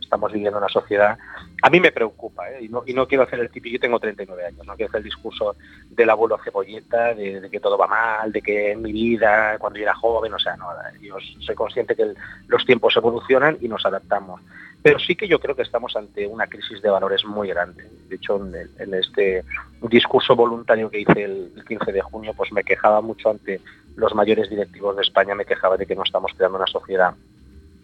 [0.00, 1.16] Estamos viviendo una sociedad,
[1.62, 2.64] a mí me preocupa, ¿eh?
[2.64, 5.56] y, no, quiero hacer el típico, yo tengo 39 años, no quiero hacer el discurso
[5.88, 9.84] del abuelo cebolleta, de, que todo va mal, de que en mi vida, cuando yo
[9.84, 10.66] era joven, o sea, no,
[11.00, 12.12] yo soy consciente que
[12.48, 14.42] los tiempos evolucionan y nos adaptamos
[14.82, 17.88] pero sí que yo creo que estamos ante una crisis de valores muy grande.
[18.08, 19.44] De hecho, en, este
[19.82, 23.60] discurso voluntario que hice el, 15 de junio, pues me quejaba mucho ante
[23.94, 27.14] los mayores directivos de España, me quejaba de que no estamos creando una sociedad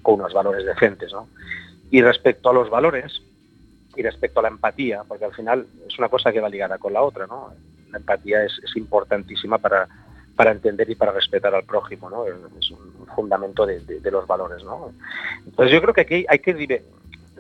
[0.02, 1.12] con unos valores decentes.
[1.90, 3.22] Y respecto a los valores
[3.94, 6.92] y respecto a la empatía, porque al final es una cosa que va ligada con
[6.92, 7.52] la otra, ¿no?
[7.90, 9.88] La empatía es, importantísima para,
[10.38, 12.24] para entender y para respetar al prójimo, ¿no?
[12.24, 14.92] Es un fundamento de, los valores, ¿no?
[15.44, 16.85] Entonces yo creo que aquí hay que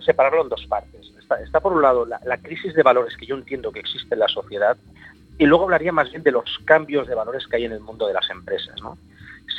[0.00, 1.12] separarlo en dos partes.
[1.44, 4.26] Está, por un lado la, crisis de valores que yo entiendo que existe en la
[4.26, 4.76] sociedad
[5.38, 8.08] y luego hablaría más bien de los cambios de valores que hay en el mundo
[8.08, 8.98] de las empresas, ¿no?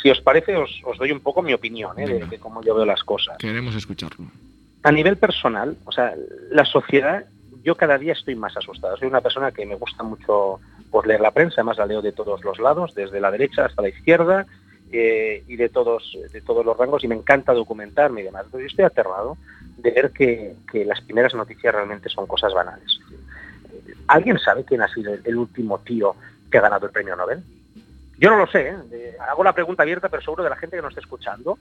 [0.04, 2.26] Si os parece, os, doy un poco mi opinión ¿eh?
[2.30, 3.38] de, cómo yo veo las cosas.
[3.38, 4.26] Queremos escucharlo.
[4.84, 6.14] a nivel personal, o sea,
[6.52, 7.24] la sociedad,
[7.64, 8.98] yo cada día estoy más asustado.
[8.98, 10.60] Soy una persona que me gusta mucho
[10.92, 13.82] pues, leer la prensa, además la leo de todos los lados, desde la derecha hasta
[13.82, 14.46] la izquierda
[14.92, 18.46] eh, y de todos, de todos los rangos, y me encanta documentarme y demás.
[18.46, 19.38] Entonces yo estoy aterrado
[19.78, 23.00] de ver que, que las primeras noticias realmente son cosas banales.
[24.08, 26.16] ¿Alguien sabe quién ha sido el último tío
[26.52, 27.44] que ha ganado el premio Nobel?
[28.18, 29.16] Yo no lo sé, ¿eh?
[29.30, 31.58] hago la pregunta abierta, pero seguro de la gente que nos está escuchando,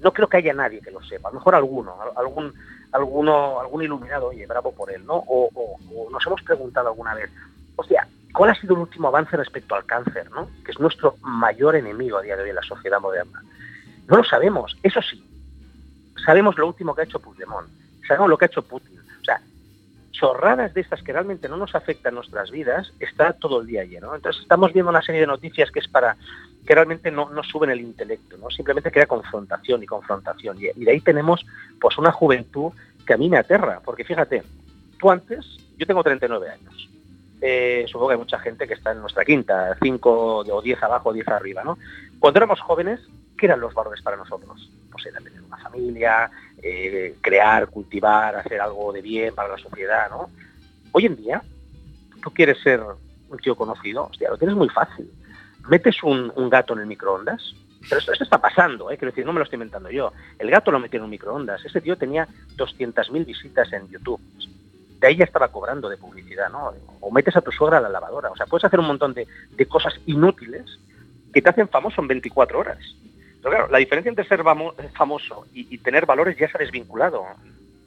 [0.00, 2.54] no creo que haya nadie que lo sepa, a lo mejor alguno, algún,
[2.92, 5.24] alguno, algún iluminado, oye, bravo por él, ¿no?
[5.26, 5.50] O,
[6.10, 7.28] nos hemos preguntado alguna vez,
[7.74, 10.48] hostia, ¿cuál ha sido el último avance respecto al cáncer, ¿no?
[10.64, 13.42] Que es nuestro mayor enemigo a día de hoy en la sociedad moderna.
[14.08, 15.24] No lo sabemos, eso sí,
[16.24, 17.68] sabemos lo último que ha hecho Puigdemont,
[18.06, 18.96] sabemos lo que ha hecho Putin,
[20.16, 24.14] chorradas de estas que realmente no nos afectan nuestras vidas, está todo el día lleno.
[24.14, 26.16] Entonces estamos viendo una serie de noticias que es para
[26.66, 28.50] que realmente no, no suben el intelecto, ¿no?
[28.50, 30.56] simplemente crea confrontación y confrontación.
[30.58, 31.44] Y, de ahí tenemos
[31.80, 32.72] pues una juventud
[33.06, 34.42] que a mí me aterra, porque fíjate,
[34.98, 35.44] tú antes,
[35.76, 36.88] yo tengo 39 años,
[37.40, 41.12] eh, supongo que hay mucha gente que está en nuestra quinta, 5 o 10 abajo,
[41.12, 41.78] 10 arriba, ¿no?
[42.18, 43.00] Cuando éramos jóvenes,
[43.36, 44.70] ¿qué eran los valores para nosotros?
[44.90, 46.30] Pues era tener una familia,
[46.62, 50.30] eh, crear, cultivar, hacer algo de bien para la sociedad, ¿no?
[50.92, 51.42] Hoy en día,
[52.22, 52.80] tú quieres ser
[53.28, 55.10] un tío conocido, hostia, lo tienes muy fácil.
[55.68, 57.54] Metes un, gato en el microondas,
[57.88, 58.96] pero esto, está pasando, ¿eh?
[58.96, 60.12] quiero decir, no me lo estoy inventando yo.
[60.38, 61.64] El gato lo metió en un microondas.
[61.64, 64.20] Ese tío tenía 200.000 visitas en YouTube.
[64.98, 66.72] De ahí ya estaba cobrando de publicidad, ¿no?
[67.00, 68.30] O metes a tu suegra a la lavadora.
[68.30, 70.64] O sea, puedes hacer un montón de, de cosas inútiles
[71.32, 72.78] que te hacen famoso en 24 horas.
[73.46, 74.42] Pero claro, la diferencia entre ser
[74.94, 77.24] famoso y, tener valores ya se ha desvinculado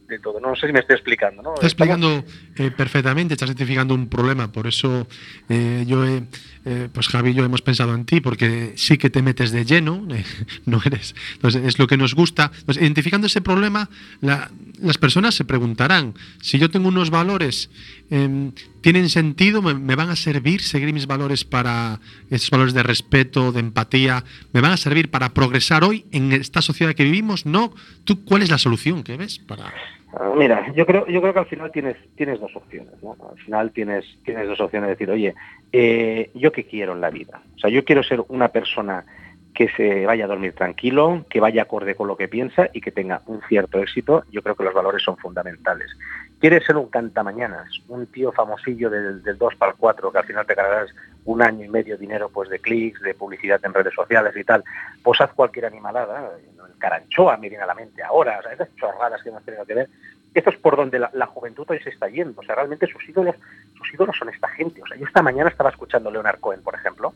[0.10, 0.39] de todo.
[0.39, 1.41] No sé si me estoy explicando.
[1.41, 1.54] ¿no?
[1.54, 2.26] Estás explicando
[2.58, 4.52] eh, perfectamente, estás identificando un problema.
[4.52, 5.08] Por eso
[5.48, 6.24] eh, yo, he,
[6.65, 9.63] eh, pues Javi y yo hemos pensado en ti, porque sí que te metes de
[9.63, 10.06] lleno,
[10.65, 11.15] no eres.
[11.34, 12.52] Entonces, es lo que nos gusta.
[12.65, 13.89] Pues, identificando ese problema,
[14.22, 17.69] las personas se preguntarán: si yo tengo unos valores,
[18.10, 19.62] em, ¿tienen sentido?
[19.62, 24.24] ¿Me, van a servir seguir mis valores para esos valores de respeto, de empatía?
[24.54, 27.45] ¿Me van a servir para progresar hoy en esta sociedad que vivimos?
[27.45, 27.74] No.
[28.04, 29.72] ¿Tú cuál es la solución que ves para.?
[30.13, 32.93] Ah, mira, yo creo, yo creo que al final tienes, tienes dos opciones.
[33.04, 35.36] Al final tienes, tienes dos opciones de decir, oye,
[35.72, 37.41] eh, yo qué quiero en la vida.
[37.56, 39.06] O sea, yo quiero ser una persona
[39.54, 42.91] que se vaya a dormir tranquilo, que vaya acorde con lo que piensa y que
[42.91, 44.24] tenga un cierto éxito.
[44.32, 45.91] Yo creo que los valores son fundamentales.
[46.39, 50.45] ¿Quieres ser un cantamañanas, un tío famosillo del, 2 para el 4, que al final
[50.45, 50.89] te cargarás
[51.25, 54.63] un año y medio dinero pues de clics, de publicidad en redes sociales y tal?
[55.04, 56.32] Pues haz cualquier animalada.
[56.38, 59.73] El caranchoa me viene a la mente ahora, o esas chorradas que hemos tenido que
[59.73, 59.89] ver.
[60.34, 62.39] Esto es por donde la, juventud hoy se está yendo.
[62.39, 63.36] O sea, realmente sus ídolos,
[63.78, 64.82] sus ídolos son esta gente.
[64.82, 67.13] O sea, yo esta mañana estaba escuchando a Leonard Cohen, por ejemplo.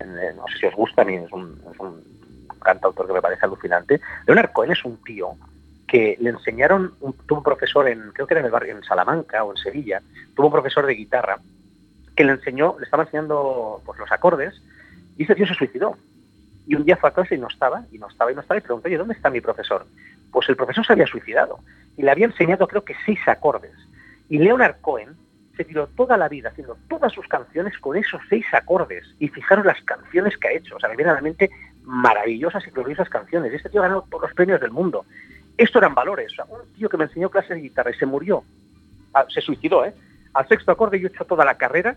[0.00, 2.02] no sé si os gusta, a es un, es un
[2.60, 4.00] cantautor que me parece alucinante.
[4.26, 5.36] Leonard Cohen es un tío
[5.86, 6.94] que le enseñaron,
[7.26, 10.02] tuvo un profesor en, creo que era en el barrio, en Salamanca o en Sevilla,
[10.34, 11.38] tuvo un profesor de guitarra
[12.16, 14.60] que le enseñó, le estaba enseñando pues, los acordes
[15.16, 15.96] y ese tío se suicidó.
[16.66, 18.58] Y un día fue a clase y no estaba, y no estaba, y no estaba,
[18.58, 19.86] y preguntó, oye, ¿dónde está mi profesor?
[20.32, 21.60] Pues el profesor se había suicidado
[21.96, 23.74] y le había enseñado creo que seis acordes.
[24.28, 25.16] Y Leonard Cohen
[25.56, 29.04] se tiró toda la vida haciendo todas sus canciones con esos seis acordes.
[29.18, 30.76] Y fijaros las canciones que ha hecho.
[30.76, 31.50] O sea, me vienen a la mente
[31.82, 33.52] maravillosas y gloriosas canciones.
[33.52, 35.06] Este tío ha ganado todos los premios del mundo.
[35.56, 36.32] Esto eran valores.
[36.48, 38.44] un tío que me enseñó clases de guitarra y se murió,
[39.14, 39.94] ah, se suicidó, ¿eh?
[40.34, 41.96] Al sexto acorde yo he hecho toda la carrera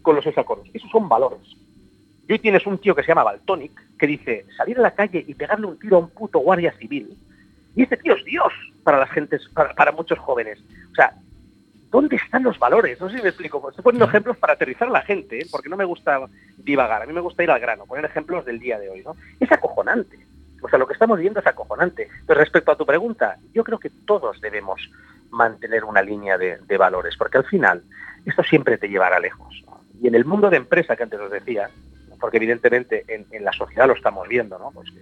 [0.00, 0.70] con los seis acordes.
[0.72, 1.56] Esos son valores.
[2.28, 5.24] Y hoy tienes un tío que se llama Baltonic, que dice salir a la calle
[5.26, 7.16] y pegarle un tiro a un puto guardia civil.
[7.74, 10.58] Y este tío es Dios para las gentes, para, muchos jóvenes.
[10.90, 11.12] O sea,
[11.90, 12.98] ¿dónde están los valores?
[13.00, 13.68] No sé si me explico.
[13.68, 15.46] Estoy poniendo ejemplos para aterrizar a la gente, ¿eh?
[15.50, 16.20] porque no me gusta
[16.56, 17.02] divagar.
[17.02, 19.02] A mí me gusta ir al grano, poner ejemplos del día de hoy.
[19.02, 19.14] ¿no?
[19.38, 20.18] Es acojonante.
[20.66, 22.08] O sea, lo que estamos viendo es acojonante.
[22.26, 24.90] Pero respecto a tu pregunta, yo creo que todos debemos
[25.30, 27.84] mantener una línea de, valores, porque al final
[28.24, 29.64] esto siempre te llevará lejos.
[30.02, 31.70] Y en el mundo de empresa que antes os decía,
[32.18, 34.72] porque evidentemente en, la sociedad lo estamos viendo, ¿no?
[34.72, 34.92] Pues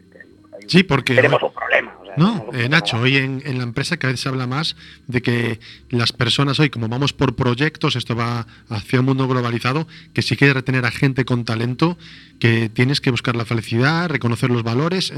[0.66, 1.96] sí, porque tenemos un problema.
[2.16, 5.60] No, eh, Nacho, hoy en, en, la empresa cada vez se habla más de que
[5.90, 10.36] las personas hoy, como vamos por proyectos, esto va hacia un mundo globalizado, que si
[10.36, 11.96] quieres retener a gente con talento,
[12.38, 15.12] que tienes que buscar la felicidad, reconocer los valores,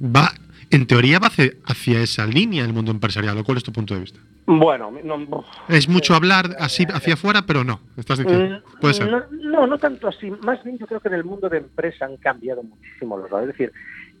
[0.00, 0.32] va,
[0.70, 3.42] en teoría va hacia, esa línea el mundo empresarial.
[3.44, 4.20] ¿Cuál es tu punto de vista?
[4.46, 4.92] Bueno,
[5.68, 7.80] es mucho hablar así hacia afuera, pero no.
[7.96, 8.58] Estás diciendo.
[8.58, 9.10] Mm, Puede ser.
[9.30, 10.30] No, no, tanto así.
[10.44, 13.54] Más bien yo creo que en el mundo de empresa han cambiado muchísimo los valores.
[13.54, 13.72] Es decir,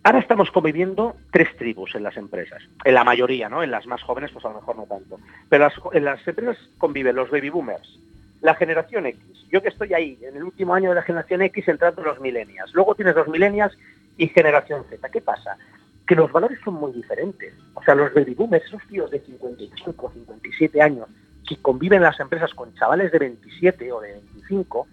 [0.04, 2.62] ahora estamos conviviendo tres tribus en las empresas.
[2.84, 3.62] En la mayoría, ¿no?
[3.62, 5.18] En las más jóvenes, pues a lo mejor no tanto.
[5.48, 7.98] Pero en las empresas conviven los baby boomers,
[8.40, 9.20] la generación X.
[9.50, 12.72] Yo que estoy ahí, en el último año de la generación X, entrando los millennials.
[12.74, 13.76] Luego tienes los millennials
[14.16, 15.08] y generación Z.
[15.08, 15.56] ¿Qué pasa?
[16.06, 17.54] que los valores son muy diferentes.
[17.74, 21.08] O sea, los baby boomers, esos tíos de 55, 57 años,
[21.46, 24.86] que conviven en las empresas con chavales de 27 o de 25,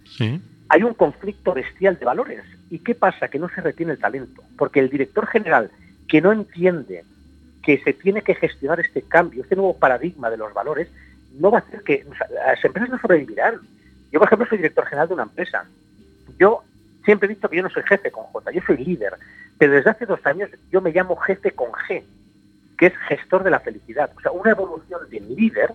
[0.70, 2.44] hay un conflicto bestial de valores.
[2.72, 3.28] ¿Y qué pasa?
[3.28, 4.42] Que no se retiene el talento.
[4.58, 5.70] Porque el director general,
[6.08, 7.04] que no entiende
[7.62, 10.88] que se tiene que gestionar este cambio, este nuevo paradigma de los valores,
[11.38, 13.60] no va a hacer que las empresas no sobrevivirán.
[14.12, 15.66] Yo, por ejemplo, soy director general de una empresa.
[16.40, 16.64] Yo
[17.04, 19.16] siempre he dicho que yo no soy jefe con J, yo soy líder.
[19.58, 22.04] Pero desde hace dos años yo me llamo jefe con G,
[22.78, 24.12] que es gestor de la felicidad.
[24.16, 25.74] O sea, una evolución de líder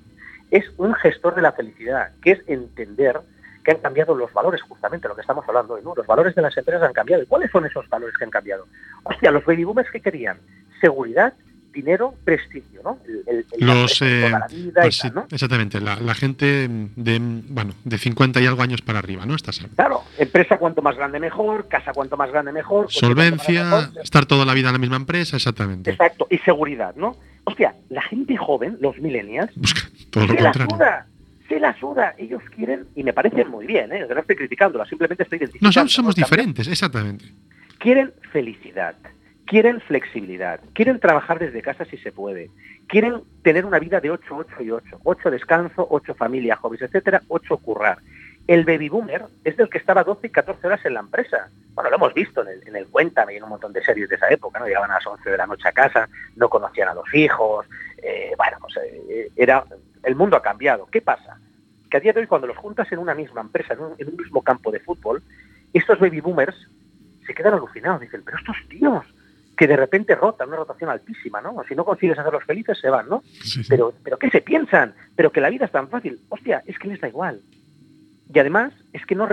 [0.50, 3.20] es un gestor de la felicidad, que es entender
[3.66, 5.92] que han cambiado los valores, justamente lo que estamos hablando hoy, ¿no?
[5.96, 7.24] Los valores de las empresas han cambiado.
[7.24, 8.68] ¿Y cuáles son esos valores que han cambiado?
[9.02, 10.38] Hostia, los baby boomers que querían
[10.80, 11.34] seguridad,
[11.72, 13.00] dinero, prestigio, ¿no?
[13.58, 14.32] Los, eh,
[14.72, 15.02] pues
[15.32, 19.34] Exactamente, la, gente de, bueno, de 50 y algo años para arriba, ¿no?
[19.34, 22.86] Estás claro, empresa cuanto más grande mejor, casa cuanto más grande mejor.
[22.88, 25.90] Solvencia, estar toda la vida en la misma empresa, exactamente.
[25.90, 27.16] Exacto, y seguridad, ¿no?
[27.42, 29.50] Hostia, la gente joven, los millennials,
[30.10, 30.68] todo lo se contrario.
[30.70, 31.06] la suda,
[31.48, 32.14] se la suda.
[32.18, 34.06] Ellos quieren, y me parece muy bien, ¿eh?
[34.08, 35.82] no estoy criticándola, simplemente estoy identificando.
[35.82, 37.26] No, somos diferentes, exactamente.
[37.78, 38.96] Quieren felicidad
[39.46, 42.50] quieren flexibilidad, quieren trabajar desde casa si se puede,
[42.88, 47.22] quieren tener una vida de 8, 8 y 8, 8 descanso, 8 familia, hobbies, etcétera,
[47.28, 47.98] 8 currar.
[48.46, 51.48] El baby boomer es del que estaba 12 y 14 horas en la empresa.
[51.74, 54.08] Bueno, lo hemos visto en el, en el Cuéntame y en un montón de series
[54.08, 54.66] de esa época, ¿no?
[54.66, 57.66] Llegaban a las 11 de la noche a casa, no conocían a los hijos,
[58.00, 58.76] eh, bueno, pues
[59.08, 59.64] eh, era,
[60.06, 60.86] el mundo ha cambiado.
[60.86, 61.38] ¿Qué pasa?
[61.90, 64.08] Que a día de hoy cuando los juntas en una misma empresa, en un, en
[64.08, 65.22] un mismo campo de fútbol,
[65.74, 66.56] estos baby boomers
[67.26, 69.04] se quedan alucinados, dicen, pero estos tíos,
[69.56, 71.62] que de repente rotan, una rotación altísima, ¿no?
[71.68, 73.22] Si no consigues hacerlos felices, se van, ¿no?
[73.68, 74.94] Pero, pero ¿qué se piensan?
[75.16, 76.20] Pero que la vida es tan fácil.
[76.28, 77.40] Hostia, es que les da igual.
[78.32, 79.28] Y además es que no,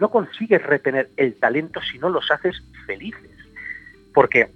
[0.00, 3.30] no, consigues retener el talento si no los haces felices.
[4.12, 4.50] Porque,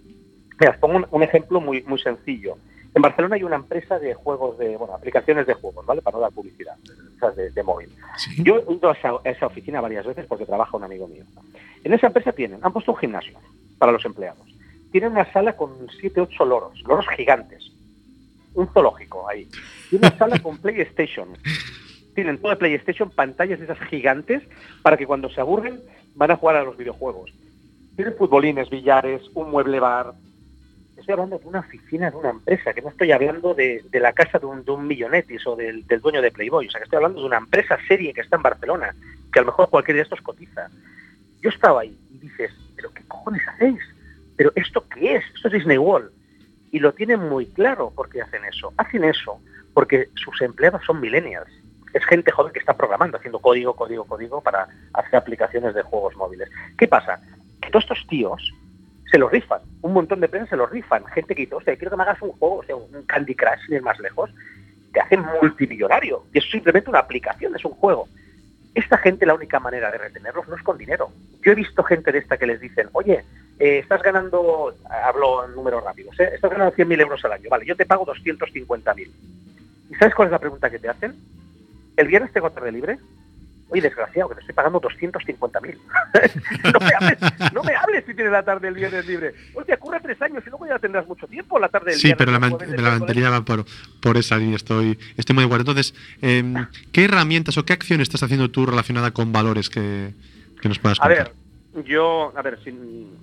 [0.58, 2.58] mira, os pongo un, ejemplo muy, muy sencillo.
[2.96, 6.02] En Barcelona hay una empresa de juegos de, bueno, aplicaciones de juegos, ¿vale?
[6.02, 6.74] Para no dar publicidad,
[7.36, 7.90] de, de móvil.
[8.38, 11.22] Yo he ido a esa, a esa, oficina varias veces porque trabaja un amigo mío.
[11.84, 13.38] En esa empresa tienen, han puesto un gimnasio
[13.78, 14.56] para los empleados
[14.96, 17.70] tiene una sala con 7, 8 loros, loros gigantes.
[18.54, 19.46] Un zoológico ahí.
[19.90, 21.28] Y una sala con PlayStation.
[22.14, 24.42] Tienen todo de PlayStation, pantallas de esas gigantes,
[24.80, 25.82] para que cuando se aburren
[26.14, 27.30] van a jugar a los videojuegos.
[27.94, 30.14] Tienen futbolines, billares, un mueble bar.
[31.06, 34.40] Estoy hablando de una oficina de una empresa, que no estoy hablando de, la casa
[34.40, 36.66] de un, de un millonetis o del, dueño de Playboy.
[36.66, 38.92] O sea, que estoy hablando de una empresa seria que está en Barcelona,
[39.32, 40.68] que a lo mejor cualquier de estos cotiza.
[41.40, 43.78] Yo estaba ahí y dices, ¿pero qué cojones hacéis?
[44.36, 45.24] Pero ¿esto qué es?
[45.32, 46.10] Esto es Disney World.
[46.72, 48.72] Y lo tienen muy claro porque hacen eso.
[48.76, 49.40] Hacen eso
[49.74, 51.52] porque sus empleados son millennials.
[51.94, 56.16] Es gente joven que está programando, haciendo código, código, código para hacer aplicaciones de juegos
[56.16, 56.50] móviles.
[56.76, 57.20] ¿Qué pasa?
[57.62, 58.52] Que todos estos tíos
[59.10, 59.60] se los rifan.
[59.82, 61.04] Un montón de empresas se los rifan.
[61.06, 63.66] Gente que dice, hostia, quiero que me hagas un juego, o sea, un Candy Crush,
[63.66, 64.30] sin ir más lejos.
[64.92, 66.24] Te hacen multimillonario.
[66.32, 68.08] Y es simplemente una aplicación, es un juego.
[68.74, 71.10] Esta gente la única manera de retenerlos no es con dinero.
[71.42, 73.24] Yo he visto gente de esta que les dicen, oye,
[73.58, 76.30] eh, estás ganando, hablo en números rápidos, ¿eh?
[76.34, 79.10] estás ganando 100.000 euros al año, vale, yo te pago 250.000.
[79.88, 81.14] ¿Y sabes cuál es la pregunta que te hacen?
[81.96, 82.98] ¿El viernes tengo tarde libre?
[83.68, 85.78] Oye, desgraciado, que te estoy pagando 250.000.
[86.72, 89.34] no, me hables, no me hables si tienes la tarde el viernes libre.
[89.54, 92.28] Oye, ocurre tres años y luego ya tendrás mucho tiempo la tarde del sí, viernes.
[92.28, 92.34] Sí,
[92.66, 93.64] pero la, mentalidad va por,
[94.00, 95.72] por, esa línea, estoy, estoy muy de acuerdo.
[95.72, 100.14] Entonces, em, ¿qué herramientas o qué acciones estás haciendo tú relacionada con valores que,
[100.60, 101.18] que nos puedas contar?
[101.18, 101.32] A ver,
[101.84, 102.58] yo, a ver,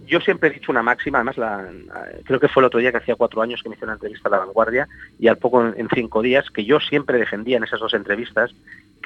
[0.05, 1.67] yo siempre he dicho una máxima, además la,
[2.23, 4.29] creo que fue el otro día que hacía cuatro años que me hice una entrevista
[4.29, 4.87] a La Vanguardia
[5.17, 8.53] y al poco en, cinco días, que yo siempre defendía en esas dos entrevistas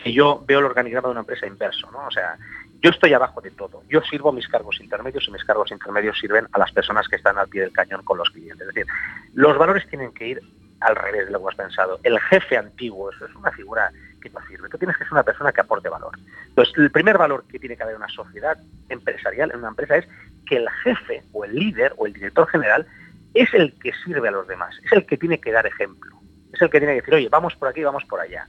[0.01, 2.05] que yo veo el organigrama de una empresa inverso, ¿no?
[2.07, 2.37] O sea,
[2.81, 3.83] yo estoy abajo de todo.
[3.89, 7.37] Yo sirvo mis cargos intermedios y mis cargos intermedios sirven a las personas que están
[7.37, 8.67] al pie del cañón con los clientes.
[8.67, 8.85] Es decir,
[9.33, 10.41] los valores tienen que ir
[10.79, 11.99] al revés de lo que has pensado.
[12.03, 13.91] El jefe antiguo, eso es una figura
[14.21, 14.69] que no sirve.
[14.69, 16.11] Tú tienes que ser una persona que aporte valor.
[16.49, 18.57] Entonces, el primer valor que tiene que haber en una sociedad
[18.89, 20.07] empresarial, en una empresa, es
[20.45, 22.85] que el jefe o el líder o el director general
[23.33, 26.15] es el que sirve a los demás, es el que tiene que dar ejemplo,
[26.53, 28.47] es el que tiene que decir, oye, vamos por aquí, vamos por allá.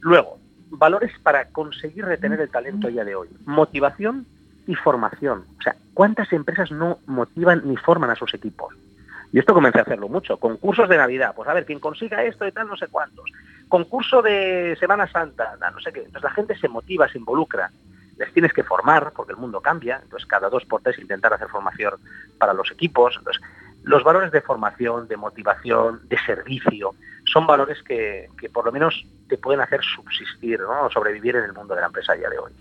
[0.00, 0.38] Luego,
[0.70, 3.28] valores para conseguir retener el talento ya de hoy.
[3.44, 4.26] Motivación
[4.66, 5.44] y formación.
[5.58, 8.74] O sea, ¿cuántas empresas no motivan ni forman a sus equipos?
[9.32, 10.38] Y esto comencé a hacerlo mucho.
[10.38, 11.34] Concursos de Navidad.
[11.34, 13.30] Pues a ver, quien consiga esto y tal, no sé cuántos.
[13.68, 16.00] Concurso de Semana Santa, no sé qué.
[16.00, 17.70] Entonces la gente se motiva, se involucra.
[18.16, 20.00] Les tienes que formar, porque el mundo cambia.
[20.02, 21.94] Entonces cada dos por tres intentar hacer formación
[22.38, 23.16] para los equipos.
[23.18, 23.42] Entonces,
[23.84, 26.94] los valores de formación, de motivación, de servicio,
[27.24, 30.90] son valores que, por lo menos te pueden hacer subsistir, ¿no?
[30.90, 32.52] sobrevivir en el mundo de la empresa día de hoy.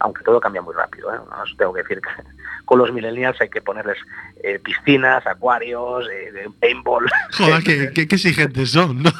[0.00, 1.12] aunque todo cambia muy rápido.
[1.14, 1.18] ¿eh?
[1.42, 2.22] os tengo que decir que
[2.64, 3.98] con los millennials hay que ponerles
[4.42, 7.06] eh, piscinas, acuarios, eh, paintball.
[7.32, 9.10] Joder, qué, qué, qué exigentes son, ¿no?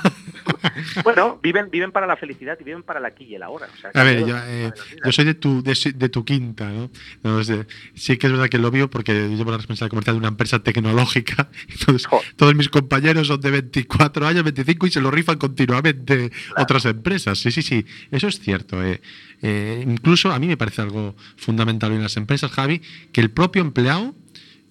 [1.05, 3.67] bueno, viven, viven para la felicidad y viven para la aquí y el ahora.
[3.73, 4.73] O sea, A ver, yo, eh,
[5.05, 6.91] yo soy de tu, de, de tu quinta, ¿no?
[7.23, 10.15] No, sé, sí que es verdad que lo vio porque yo llevo la responsabilidad comercial
[10.17, 11.49] de una empresa tecnológica.
[11.69, 12.27] Entonces, Joder.
[12.37, 17.39] todos mis compañeros son de 24 años, 25 y se lo rifan continuamente otras empresas.
[17.39, 18.83] Sí, sí, sí, eso es cierto.
[18.85, 19.01] eh.
[19.43, 22.83] Eh, incluso a mí me parece algo fundamental en las empresas, Javi,
[23.13, 24.15] que el propio empleado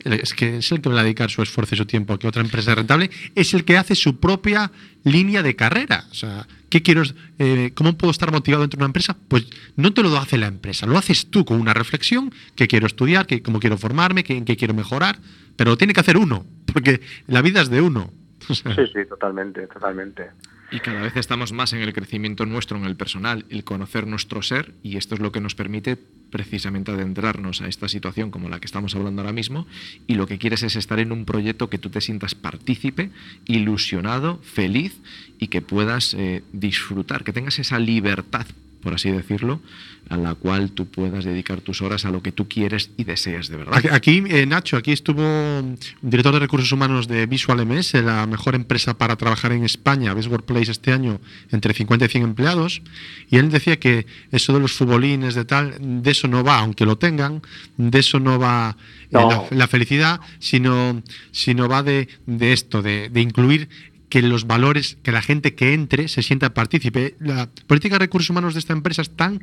[0.03, 2.27] es que es el que va a dedicar su esfuerzo y su tiempo a que
[2.27, 4.71] otra empresa es rentable, es el que hace su propia
[5.03, 6.05] línea de carrera.
[6.11, 7.03] O sea, ¿qué quiero,
[7.37, 9.17] eh, ¿cómo puedo estar motivado dentro de una empresa?
[9.27, 12.87] Pues no te lo hace la empresa, lo haces tú con una reflexión, que quiero
[12.87, 15.19] estudiar, que cómo quiero formarme, en qué quiero mejorar,
[15.55, 18.13] pero lo tiene que hacer uno, porque la vida es de uno.
[18.49, 20.29] Sí, sí, totalmente, totalmente.
[20.71, 24.43] Y cada vez estamos más en el crecimiento nuestro, en el personal, el conocer nuestro
[24.43, 25.97] ser, y esto es lo que nos permite
[26.29, 29.65] precisamente adentrarnos a esta situación como la que estamos hablando ahora mismo,
[30.05, 33.09] y lo que quieres es estar en un proyecto que tú te sientas partícipe,
[33.45, 34.99] ilusionado, feliz,
[35.39, 38.45] y que puedas eh, disfrutar, que tengas esa libertad,
[38.83, 39.61] por así decirlo,
[40.09, 43.47] a la cual tú puedas dedicar tus horas a lo que tú quieres y deseas
[43.47, 43.81] de verdad.
[43.91, 48.55] Aquí, eh, Nacho, aquí estuvo un director de recursos humanos de Visual MS, la mejor
[48.55, 52.81] empresa para trabajar en España, Best Workplace este año, entre 50 y 100 empleados,
[53.29, 56.85] y él decía que eso de los futbolines, de tal, de eso no va, aunque
[56.85, 57.41] lo tengan,
[57.77, 59.29] de eso no va eh, No.
[59.29, 63.69] la, la felicidad, sino, sino va de, de esto, de, de incluir
[64.09, 67.15] que los valores, que la gente que entre se sienta partícipe.
[67.19, 69.39] La política de recursos humanos de esta empresa es tan,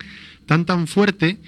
[0.47, 1.39] tan, tan fuerte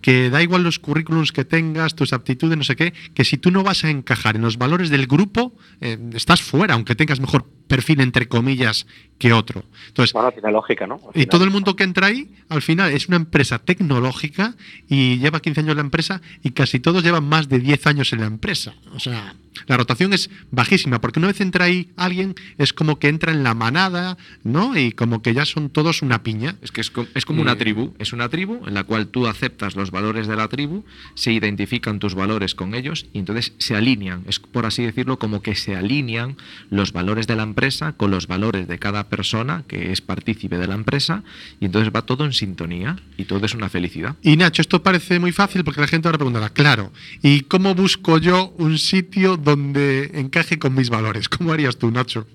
[0.00, 3.50] que da igual los currículums que tengas, tus aptitudes, no sé qué, que si tú
[3.50, 7.44] no vas a encajar en los valores del grupo, eh, estás fuera, aunque tengas mejor
[7.66, 8.86] perfil, entre comillas,
[9.18, 9.64] que otro.
[9.88, 11.00] Entonces, Bueno, tiene lógica, ¿no?
[11.14, 14.54] Y todo el mundo que entra ahí, al final, es una empresa tecnológica
[14.88, 18.20] y lleva 15 años la empresa y casi todos llevan más de 10 años en
[18.20, 18.74] la empresa.
[18.94, 19.34] O sea,
[19.66, 23.42] la rotación es bajísima, porque una vez entra ahí alguien, es como que entra en
[23.42, 24.76] la manada, ¿no?
[24.76, 26.56] Y como que ya son todos una piña.
[26.62, 29.08] Es que es, co- es como una Eh, tribu, es una tribu en la cual
[29.08, 30.84] tú aceptas los valores de la tribu,
[31.14, 35.42] se identifican tus valores con ellos y entonces se alinean, es por así decirlo como
[35.42, 36.36] que se alinean
[36.70, 40.66] los valores de la empresa con los valores de cada persona que es partícipe de
[40.66, 41.22] la empresa
[41.60, 44.16] y entonces va todo en sintonía y todo es una felicidad.
[44.22, 46.92] Y Nacho, esto parece muy fácil porque la gente ahora preguntará, claro,
[47.22, 51.28] ¿y cómo busco yo un sitio donde encaje con mis valores?
[51.28, 52.26] ¿Cómo harías tú, Nacho?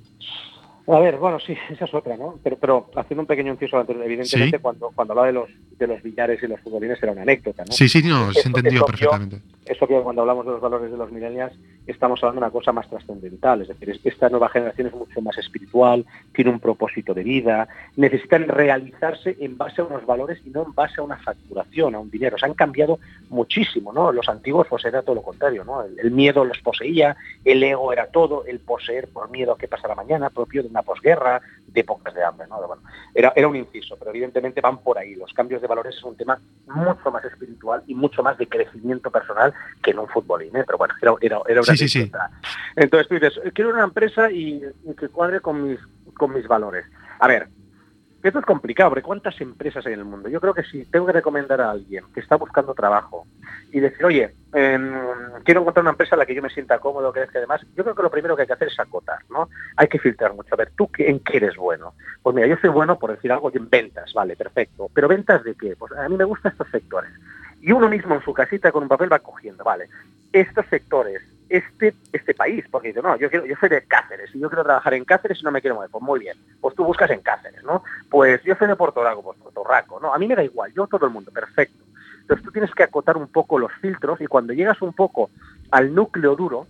[0.88, 2.40] A ver, bueno, sí, esa es otra, ¿no?
[2.44, 4.62] Pero, pero haciendo un pequeño inciso antes, evidentemente Sí.
[4.62, 7.72] cuando, cuando hablaba de los, de los billares y los futbolines era una anécdota, ¿no?
[7.72, 9.42] Sí, sí, no, se entendió perfectamente.
[9.66, 11.54] Eso que cuando hablamos de los valores de los millennials
[11.88, 15.22] estamos hablando de una cosa más trascendental, es decir, es- esta nueva generación es mucho
[15.22, 20.50] más espiritual, tiene un propósito de vida, necesitan realizarse en base a unos valores y
[20.50, 22.38] no en base a una facturación, a un dinero.
[22.38, 24.12] Se han cambiado muchísimo, ¿no?
[24.12, 25.84] Los antiguos pues era todo lo contrario, ¿no?
[25.84, 27.16] El, el miedo los poseía,
[27.46, 30.82] el ego era todo, el poseer por miedo a qué pasará mañana, propio de una
[30.82, 32.58] posguerra, de épocas de hambre, ¿no?
[32.68, 32.82] Bueno,
[33.14, 35.16] era, era un inciso, pero evidentemente van por ahí.
[35.16, 39.10] Los cambios de valores es un tema mucho más espiritual y mucho más de crecimiento
[39.10, 40.64] personal que en un futbolín, ¿eh?
[40.66, 42.00] pero bueno, era, era, era una Sí, sí, sí.
[42.00, 42.32] anécdota.
[42.76, 45.80] Entonces tú dices, quiero una empresa y, y que cuadre con mis,
[46.16, 46.86] con mis valores.
[47.20, 47.48] A ver,
[48.24, 50.30] esto es complicado, porque ¿cuántas empresas hay en el mundo?
[50.30, 53.26] Yo creo que si tengo que recomendar a alguien que está buscando trabajo
[53.72, 54.94] y decir, oye, em,
[55.44, 57.62] quiero encontrar una empresa en la que yo me sienta cómodo, que es que además,
[57.76, 59.50] yo creo que lo primero que hay que hacer es acotar, ¿no?
[59.76, 60.54] Hay que filtrar mucho.
[60.54, 61.94] A ver, ¿tú en qué eres bueno?
[62.22, 64.90] Pues mira, yo soy bueno, por decir algo, en ventas, vale, perfecto.
[64.94, 65.76] ¿Pero ventas de qué?
[65.76, 67.12] Pues a mí me gustan estos sectores.
[67.62, 69.88] Y uno mismo en su casita con un papel va cogiendo, vale,
[70.34, 74.40] estos sectores, este, este país, porque dice, no, yo quiero, yo soy de Cáceres y
[74.40, 75.90] yo quiero trabajar en Cáceres y no me quiero mover.
[75.90, 77.84] Pues muy bien, pues tú buscas en Cáceres, ¿no?
[78.10, 80.14] Pues yo soy de Puerto Rico, pues Puerto Rico, ¿no?
[80.14, 81.84] A mí me da igual, yo todo el mundo, perfecto.
[82.22, 85.30] Entonces tú tienes que acotar un poco los filtros y cuando llegas un poco
[85.72, 86.68] al núcleo duro,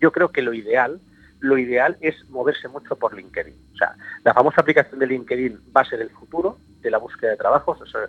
[0.00, 1.00] yo creo que lo ideal,
[1.40, 3.54] lo ideal es moverse mucho por LinkedIn.
[3.74, 7.32] O sea, la famosa aplicación de LinkedIn va a ser el futuro de la búsqueda
[7.32, 7.80] de trabajos.
[7.80, 8.02] O sea,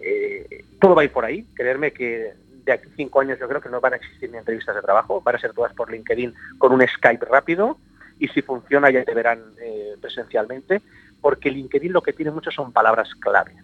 [0.00, 1.44] eh, todo va a ir por ahí.
[1.54, 2.34] Creerme que
[2.64, 5.20] de aquí cinco años yo creo que no van a existir ni entrevistas de trabajo,
[5.20, 7.78] van a ser todas por LinkedIn con un Skype rápido
[8.18, 10.82] y si funciona ya te verán eh, presencialmente,
[11.20, 13.54] porque LinkedIn lo que tiene mucho son palabras clave.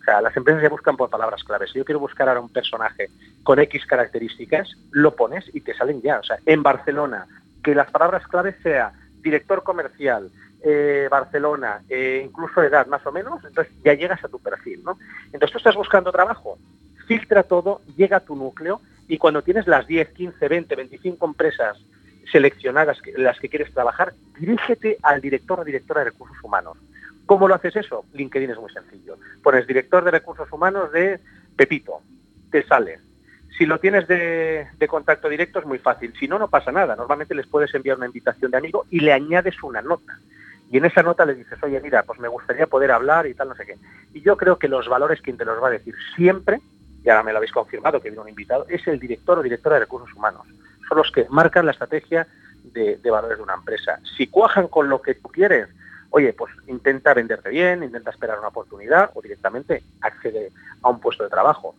[0.00, 1.70] O sea, las empresas ya buscan por palabras claves.
[1.70, 3.08] Si yo quiero buscar ahora un personaje
[3.44, 6.18] con X características, lo pones y te salen ya.
[6.18, 7.26] O sea, en Barcelona,
[7.62, 8.92] que las palabras claves sea
[9.22, 10.30] director comercial,
[10.64, 14.98] eh, Barcelona, eh, incluso edad más o menos, entonces ya llegas a tu perfil, ¿no?
[15.26, 16.58] Entonces tú estás buscando trabajo,
[17.06, 21.78] filtra todo, llega a tu núcleo y cuando tienes las 10, 15, 20, 25 empresas
[22.30, 26.78] seleccionadas las que quieres trabajar, dirígete al director o directora de recursos humanos.
[27.26, 28.04] ¿Cómo lo haces eso?
[28.12, 29.16] LinkedIn es muy sencillo.
[29.42, 31.20] Pones director de recursos humanos de
[31.56, 32.00] Pepito
[32.50, 32.98] te sale.
[33.56, 36.12] Si lo tienes de, de, contacto directo es muy fácil.
[36.18, 36.96] Si no, no pasa nada.
[36.96, 40.18] Normalmente les puedes enviar una invitación de amigo y le añades una nota.
[40.70, 43.48] Y en esa nota le dices, oye, mira, pues me gustaría poder hablar y tal,
[43.48, 43.76] no sé qué.
[44.14, 46.62] Y yo creo que los valores quien te los va a decir siempre,
[47.04, 49.76] y ahora me lo habéis confirmado que viene un invitado, es el director o directora
[49.76, 50.46] de recursos humanos.
[50.88, 52.26] Son los que marcan la estrategia
[52.62, 53.98] de, valores de una empresa.
[54.16, 55.68] Si cuajan con lo que tú quieres,
[56.10, 61.24] oye, pues intenta venderte bien, intenta esperar una oportunidad o directamente accede a un puesto
[61.24, 61.74] de trabajo.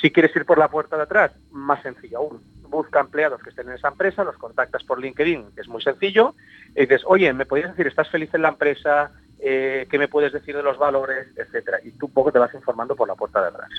[0.00, 2.42] Si quieres ir por la puerta de atrás, más sencillo aún.
[2.68, 6.34] Busca empleados que estén en esa empresa, los contactas por LinkedIn, que es muy sencillo,
[6.74, 9.12] y dices, oye, ¿me podrías decir, estás feliz en la empresa?
[9.38, 11.28] Eh, ¿Qué me puedes decir de los valores?
[11.36, 11.78] Etcétera.
[11.84, 13.70] Y tú un poco te vas informando por la puerta de atrás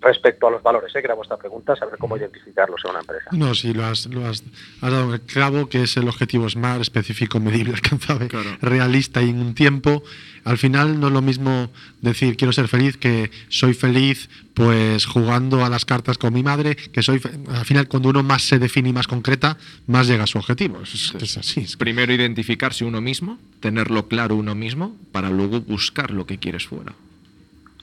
[0.00, 1.00] respecto a los valores, ¿eh?
[1.00, 3.30] que era vuestra pregunta, saber cómo identificarlos en una empresa.
[3.32, 4.42] No, sí, lo has, lo has,
[4.80, 8.50] has dado el clavo, que es el objetivo SMART, específico, medible, alcanzable, claro.
[8.62, 10.02] realista y en un tiempo.
[10.44, 11.70] Al final no es lo mismo
[12.00, 16.76] decir quiero ser feliz que soy feliz pues jugando a las cartas con mi madre,
[16.76, 20.26] que soy al final cuando uno más se define y más concreta, más llega a
[20.26, 20.80] su objetivo.
[20.82, 21.66] Es, es así.
[21.78, 26.94] Primero identificarse uno mismo, tenerlo claro uno mismo, para luego buscar lo que quieres fuera.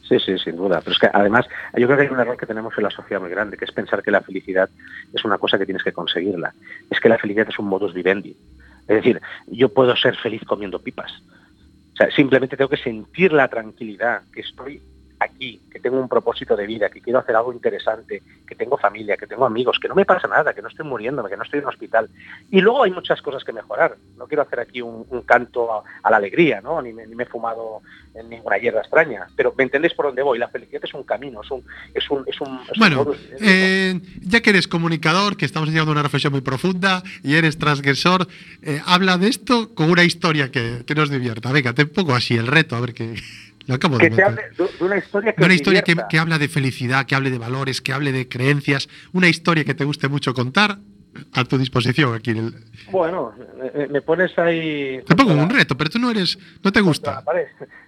[0.07, 0.79] Sí, sí, sin duda.
[0.79, 1.45] Pero es que además
[1.75, 3.71] yo creo que hay un error que tenemos en la sociedad muy grande, que es
[3.71, 4.69] pensar que la felicidad
[5.13, 6.53] es una cosa que tienes que conseguirla.
[6.89, 8.37] Es que la felicidad es un modus vivendi.
[8.87, 11.11] Es decir, yo puedo ser feliz comiendo pipas.
[11.93, 14.81] O sea, simplemente tengo que sentir la tranquilidad, que estoy
[15.19, 19.17] aquí, que tengo un propósito de vida, que quiero hacer algo interesante, que tengo familia,
[19.17, 21.59] que tengo amigos, que no me pasa nada, que no estoy muriéndome, que no estoy
[21.59, 22.09] en un hospital.
[22.51, 23.97] Y luego hay muchas cosas que mejorar.
[24.17, 26.81] No quiero hacer aquí un, un canto a, a, la alegría, ¿no?
[26.81, 27.81] Ni me, ni me, he fumado
[28.13, 29.27] en ninguna hierba extraña.
[29.35, 30.37] Pero me entendéis por dónde voy.
[30.37, 31.63] La felicidad es un camino, es un...
[31.93, 35.91] Es un, es un es bueno, un eh, ya que eres comunicador, que estamos haciendo
[35.91, 38.27] una reflexión muy profunda y eres transgresor,
[38.61, 41.51] eh, habla de esto con una historia que, que nos divierta.
[41.51, 43.15] Venga, te pongo así el reto, a ver qué...
[43.67, 46.19] Lo acabo que de hable de, de una historia que de una historia que, que,
[46.19, 49.83] habla de felicidad, que hable de valores, que hable de creencias, una historia que te
[49.83, 50.79] guste mucho contar,
[51.33, 52.31] a tu disposición aquí.
[52.31, 52.53] En el...
[52.91, 53.33] Bueno,
[53.75, 55.01] me, me, pones ahí.
[55.05, 57.23] Te pongo un reto, pero tú no eres, no te gusta.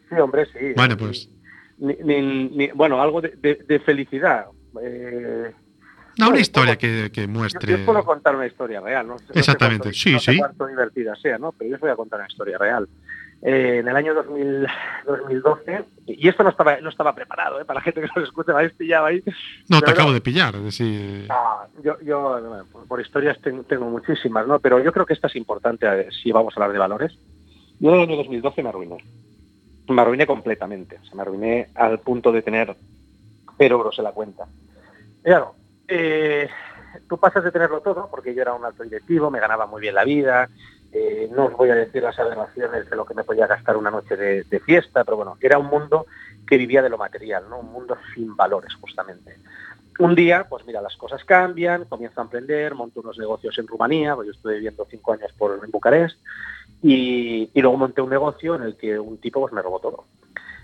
[0.10, 0.74] Sí, hombre, sí.
[0.76, 1.30] Bueno, pues.
[1.78, 4.48] Ni, ni, ni, bueno, algo de, de, felicidad.
[4.82, 5.54] Eh,
[6.18, 7.72] no, bueno, una historia puedo, que, que, muestre.
[7.72, 9.16] Yo, yo, puedo contar una historia real, ¿no?
[9.34, 10.72] Exactamente, no sé cuánto, sí, no sé sí.
[10.72, 11.54] divertida sea, ¿no?
[11.54, 12.90] Pero yo os voy a contar una historia real.
[13.42, 14.68] Eh, en el año 2000,
[15.06, 17.66] 2012, y esto no estaba, no estaba preparado, ¿eh?
[17.66, 19.24] para la gente que nos escuche, me habéis pillado ahí.
[19.70, 20.56] No, te acabo de pillar.
[21.30, 24.60] Ah, yo, por, por, historias tengo, tengo, muchísimas, ¿no?
[24.60, 27.18] Pero yo creo que esta es importante eh, si vamos a hablar de valores.
[27.80, 28.98] Yo en el año 2012 me arruiné.
[29.88, 31.00] Me arruiné completamente.
[31.02, 32.76] O sea, me arruiné al punto de tener
[33.58, 34.48] cero euros en la cuenta.
[35.24, 35.56] Claro,
[35.88, 36.50] eh,
[37.08, 39.96] tú pasas de tenerlo todo, porque yo era un alto directivo, me ganaba muy bien
[39.96, 40.50] la vida,
[40.92, 43.92] eh, no os voy a decir las aberraciones de lo que me podía gastar una
[43.92, 46.08] noche de, fiesta, pero bueno, era un mundo
[46.48, 47.60] que vivía de lo material, ¿no?
[47.60, 49.38] Un mundo sin valores, justamente.
[50.00, 54.16] Un día, pues mira, las cosas cambian, comienzo a emprender, monto unos negocios en Rumanía,
[54.16, 56.18] pues yo estuve viviendo cinco años por, en Bucarest,
[56.82, 60.06] y, luego monté un negocio en el que un tipo pues me robó todo.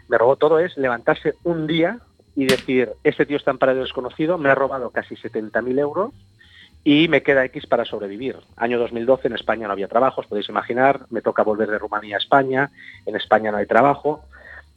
[0.07, 1.99] Me robó todo es levantarse un día
[2.35, 6.13] y decir, este tío está en paraíso desconocido, me ha robado casi 70.000 euros,
[6.87, 8.37] y me queda X para sobrevivir.
[8.55, 12.17] Año 2012 en España no había trabajo, os podéis imaginar, me toca volver de Rumanía
[12.17, 12.71] a España,
[13.07, 14.23] en España no hay trabajo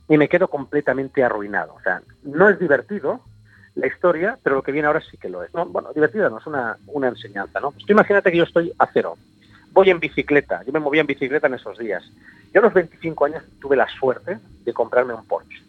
[0.09, 1.75] y me quedo completamente arruinado.
[1.75, 3.21] O sea, no es divertido
[3.75, 5.53] la historia, pero lo que viene ahora sí que lo es.
[5.53, 5.67] ¿no?
[5.67, 7.61] Bueno, divertido no, es una, una enseñanza.
[7.61, 7.73] ¿no?
[7.73, 9.19] Pues imagínate que yo estoy a cero,
[9.73, 12.11] voy en bicicleta, yo me movía en bicicleta en esos días.
[12.55, 15.68] Yo a los 25 años tuve la suerte de comprarme un Porsche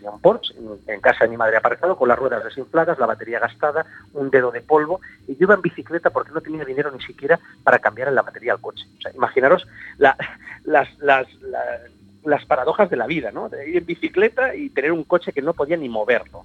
[0.00, 0.54] tenía un Porsche
[0.86, 3.84] en casa de mi madre aparcado con las ruedas desinfladas, la batería gastada,
[4.14, 7.38] un dedo de polvo y yo iba en bicicleta porque no tenía dinero ni siquiera
[7.62, 8.86] para cambiar la batería al coche.
[8.98, 9.66] O sea, imaginaros
[9.98, 10.16] la,
[10.64, 11.80] las, las, las,
[12.24, 13.50] las, paradojas de la vida, ¿no?
[13.50, 16.44] De ir en bicicleta y tener un coche que no podía ni moverlo.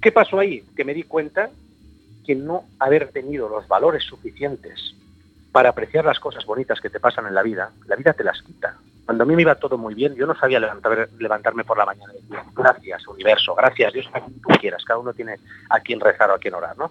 [0.00, 0.64] ¿Qué pasó ahí?
[0.74, 1.50] Que me di cuenta
[2.26, 4.94] que no haber tenido los valores suficientes
[5.52, 8.40] para apreciar las cosas bonitas que te pasan en la vida, la vida te las
[8.42, 8.78] quita.
[9.04, 11.84] Cuando a mí me iba todo muy bien, yo no sabía levantar, levantarme por la
[11.84, 15.36] mañana y decir, gracias, universo, gracias, Dios, a quien tú quieras, cada uno tiene
[15.68, 16.90] a quien rezar o a quien orar, ¿no?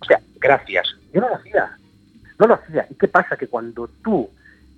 [0.00, 0.94] O sea, gracias.
[1.12, 1.76] Yo no lo hacía,
[2.38, 2.86] no lo hacía.
[2.90, 3.36] ¿Y qué pasa?
[3.36, 4.28] Que cuando tú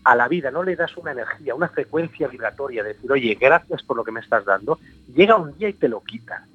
[0.04, 3.82] a la vida no le das una energía, una frecuencia vibratoria de decir, oye, gracias
[3.82, 4.78] por lo que me estás dando,
[5.12, 6.46] llega un día y te lo quita.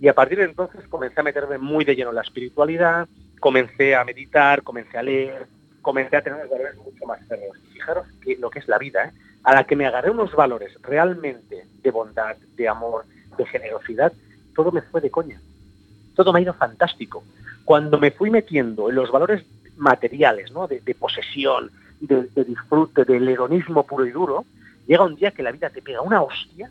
[0.00, 3.08] Y a partir de entonces comencé a meterme muy de lleno en la espiritualidad,
[3.40, 5.48] comencé a meditar, comencé a leer,
[5.80, 7.58] comencé a tener valores mucho más cerrados.
[7.72, 9.12] Fijaros que lo que es la vida, ¿eh?
[9.44, 13.04] A la que me agarré unos valores realmente de bondad, de amor,
[13.36, 14.12] de generosidad,
[14.54, 15.40] todo me fue de coña.
[16.14, 17.24] Todo me ha ido fantástico.
[17.64, 19.44] Cuando me fui metiendo en los valores
[19.76, 20.68] materiales, ¿no?
[20.68, 21.70] de, posesión,
[22.00, 24.44] de, de, disfrute, del hedonismo puro y duro,
[24.86, 26.70] llega un día que la vida te pega una hostia,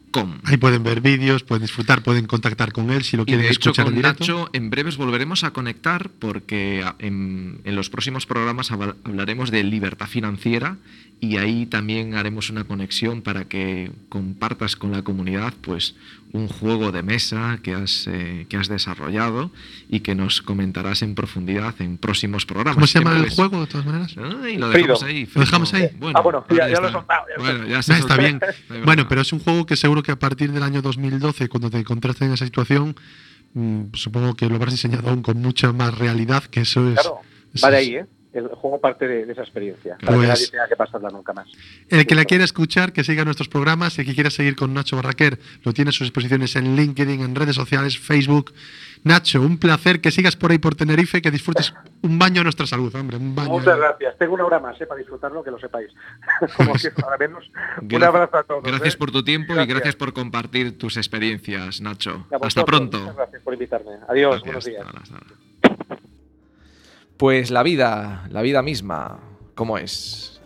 [0.43, 3.53] Ahí pueden ver vídeos, pueden disfrutar, pueden contactar con él si lo quieren y de
[3.53, 4.24] hecho, escuchar con en directo.
[4.24, 10.08] Nacho en breves volveremos a conectar porque en, en los próximos programas hablaremos de libertad
[10.08, 10.78] financiera
[11.20, 15.95] y ahí también haremos una conexión para que compartas con la comunidad pues
[16.34, 19.51] un juego de mesa que has, eh, que has desarrollado
[19.89, 22.76] y que nos comentarás en profundidad en próximos programas.
[22.76, 24.16] ¿Cómo se llama el juego, de todas maneras?
[24.43, 25.28] Ay, lo dejamos ahí.
[25.34, 25.89] ¿Lo dejamos ahí?
[25.97, 28.39] Bueno, ah, bueno, ya, ya lo he bueno, ya se está bien.
[28.84, 31.79] bueno, pero es un juego que seguro que a partir del año 2012, cuando te
[31.79, 32.95] encontraste en esa situación,
[33.53, 36.95] mmm, supongo que lo habrás diseñado aún con mucha más realidad, que eso es...
[36.95, 37.19] Claro,
[37.63, 38.05] va de ahí, ¿eh?
[38.39, 41.33] El juego parte de, de esa experiencia, para Pues- que nadie tenga que pasarla nunca
[41.33, 41.47] más.
[41.89, 43.97] El que la quiera escuchar, que siga nuestros programas.
[43.99, 47.35] El que quiera seguir con Nacho Barraquer, lo tiene a sus exposiciones en LinkedIn, en
[47.35, 48.53] redes sociales, Facebook.
[49.03, 52.65] Nacho, un placer que sigas por ahí por Tenerife, que disfrutes un baño a nuestra
[52.65, 53.49] salud, hombre, un baño.
[53.51, 54.17] Muchas gracias.
[54.17, 54.85] Tengo una hora más ¿eh?
[54.85, 55.91] para disfrutarlo, que lo sepáis.
[56.57, 57.49] Como que para menos.
[57.81, 58.63] Un abrazo a todos.
[58.63, 58.97] Gracias ¿eh?
[58.97, 59.95] por tu tiempo y Gracias.
[59.95, 62.27] por compartir tus experiencias, Nacho.
[62.41, 62.99] Hasta pronto.
[62.99, 63.91] Muchas gracias por invitarme.
[64.09, 64.43] Adiós, Gracias.
[64.43, 64.85] buenos días.
[64.85, 65.15] Hasta ahora, hasta
[65.85, 65.96] ahora.
[67.18, 69.20] Pues la vida, la vida misma,
[69.55, 70.39] ¿cómo es?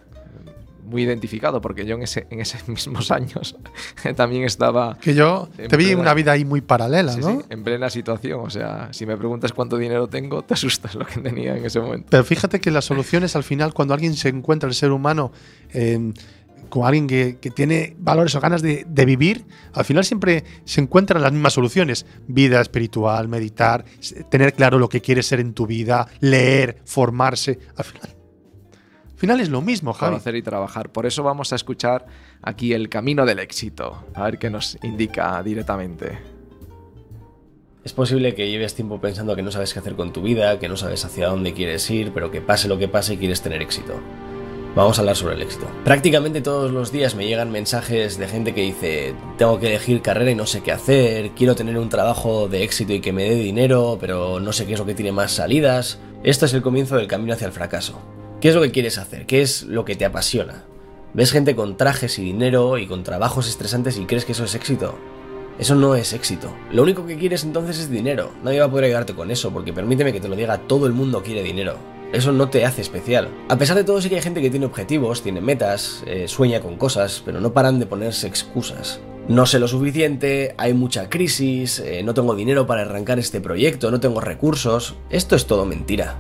[0.83, 3.55] Muy identificado, porque yo en, ese, en esos mismos años
[4.15, 7.41] también estaba Que yo te vi una vida ahí muy paralela, sí, ¿no?
[7.41, 8.41] sí, en plena situación.
[8.41, 11.79] O sea, si me preguntas cuánto dinero tengo, te asustas lo que tenía en ese
[11.79, 12.07] momento.
[12.09, 15.31] Pero fíjate que las soluciones al final, cuando alguien se encuentra, el ser humano,
[15.73, 16.13] eh,
[16.69, 20.81] con alguien que, que tiene valores o ganas de, de vivir, al final siempre se
[20.81, 22.05] encuentran las mismas soluciones.
[22.27, 23.85] Vida espiritual, meditar,
[24.29, 27.59] tener claro lo que quieres ser en tu vida, leer, formarse.
[27.75, 28.09] Al final,
[29.11, 30.13] al final es lo mismo, Javi.
[30.13, 30.91] Conocer y trabajar.
[30.91, 32.07] Por eso vamos a escuchar
[32.41, 34.05] aquí el camino del éxito.
[34.15, 36.17] A ver qué nos indica directamente.
[37.83, 40.69] Es posible que lleves tiempo pensando que no sabes qué hacer con tu vida, que
[40.69, 43.99] no sabes hacia dónde quieres ir, pero que pase lo que pase quieres tener éxito.
[44.73, 45.67] Vamos a hablar sobre el éxito.
[45.83, 50.31] Prácticamente todos los días me llegan mensajes de gente que dice, tengo que elegir carrera
[50.31, 53.35] y no sé qué hacer, quiero tener un trabajo de éxito y que me dé
[53.35, 55.99] dinero, pero no sé qué es lo que tiene más salidas.
[56.23, 57.99] Esto es el comienzo del camino hacia el fracaso.
[58.39, 59.25] ¿Qué es lo que quieres hacer?
[59.25, 60.63] ¿Qué es lo que te apasiona?
[61.13, 64.55] ¿Ves gente con trajes y dinero y con trabajos estresantes y crees que eso es
[64.55, 64.95] éxito?
[65.59, 66.55] Eso no es éxito.
[66.71, 68.31] Lo único que quieres entonces es dinero.
[68.41, 70.93] Nadie va a poder ayudarte con eso, porque permíteme que te lo diga, todo el
[70.93, 71.75] mundo quiere dinero.
[72.13, 73.29] Eso no te hace especial.
[73.47, 76.59] A pesar de todo, sí que hay gente que tiene objetivos, tiene metas, eh, sueña
[76.59, 78.99] con cosas, pero no paran de ponerse excusas.
[79.29, 83.91] No sé lo suficiente, hay mucha crisis, eh, no tengo dinero para arrancar este proyecto,
[83.91, 84.95] no tengo recursos.
[85.09, 86.17] Esto es todo mentira.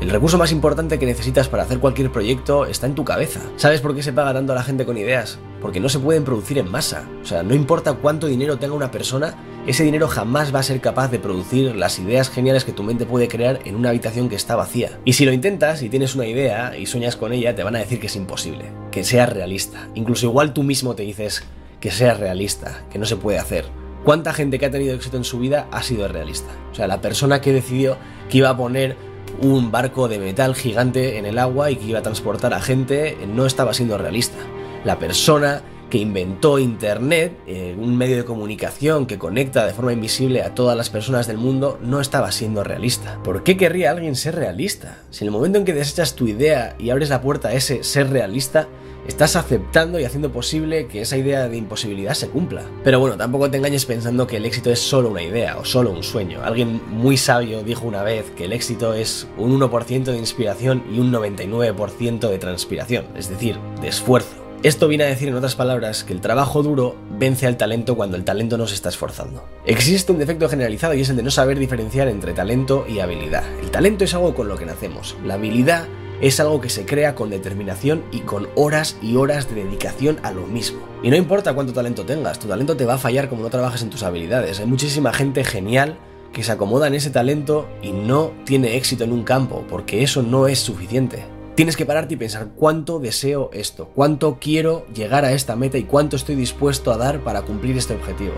[0.00, 3.40] El recurso más importante que necesitas para hacer cualquier proyecto está en tu cabeza.
[3.56, 5.38] ¿Sabes por qué se paga tanto a la gente con ideas?
[5.60, 7.08] Porque no se pueden producir en masa.
[7.22, 9.36] O sea, no importa cuánto dinero tenga una persona,
[9.66, 13.06] ese dinero jamás va a ser capaz de producir las ideas geniales que tu mente
[13.06, 14.98] puede crear en una habitación que está vacía.
[15.04, 17.78] Y si lo intentas y tienes una idea y sueñas con ella, te van a
[17.78, 19.88] decir que es imposible, que sea realista.
[19.94, 21.44] Incluso igual tú mismo te dices
[21.78, 23.66] que sea realista, que no se puede hacer.
[24.04, 26.50] ¿Cuánta gente que ha tenido éxito en su vida ha sido realista?
[26.72, 27.96] O sea, la persona que decidió
[28.28, 28.96] que iba a poner
[29.40, 33.16] un barco de metal gigante en el agua y que iba a transportar a gente
[33.32, 34.38] no estaba siendo realista.
[34.84, 35.62] La persona
[35.92, 40.74] que inventó Internet, eh, un medio de comunicación que conecta de forma invisible a todas
[40.74, 43.22] las personas del mundo, no estaba siendo realista.
[43.22, 45.02] ¿Por qué querría alguien ser realista?
[45.10, 47.84] Si en el momento en que desechas tu idea y abres la puerta a ese
[47.84, 48.68] ser realista,
[49.06, 52.62] estás aceptando y haciendo posible que esa idea de imposibilidad se cumpla.
[52.84, 55.90] Pero bueno, tampoco te engañes pensando que el éxito es solo una idea o solo
[55.90, 56.42] un sueño.
[56.42, 61.00] Alguien muy sabio dijo una vez que el éxito es un 1% de inspiración y
[61.00, 64.41] un 99% de transpiración, es decir, de esfuerzo.
[64.62, 68.16] Esto viene a decir en otras palabras que el trabajo duro vence al talento cuando
[68.16, 69.44] el talento no se está esforzando.
[69.66, 73.42] Existe un defecto generalizado y es el de no saber diferenciar entre talento y habilidad.
[73.60, 75.16] El talento es algo con lo que nacemos.
[75.24, 75.88] La habilidad
[76.20, 80.30] es algo que se crea con determinación y con horas y horas de dedicación a
[80.30, 80.78] lo mismo.
[81.02, 83.82] Y no importa cuánto talento tengas, tu talento te va a fallar como no trabajes
[83.82, 84.60] en tus habilidades.
[84.60, 85.98] Hay muchísima gente genial
[86.32, 90.22] que se acomoda en ese talento y no tiene éxito en un campo, porque eso
[90.22, 91.24] no es suficiente.
[91.54, 95.82] Tienes que pararte y pensar cuánto deseo esto, cuánto quiero llegar a esta meta y
[95.82, 98.32] cuánto estoy dispuesto a dar para cumplir este objetivo.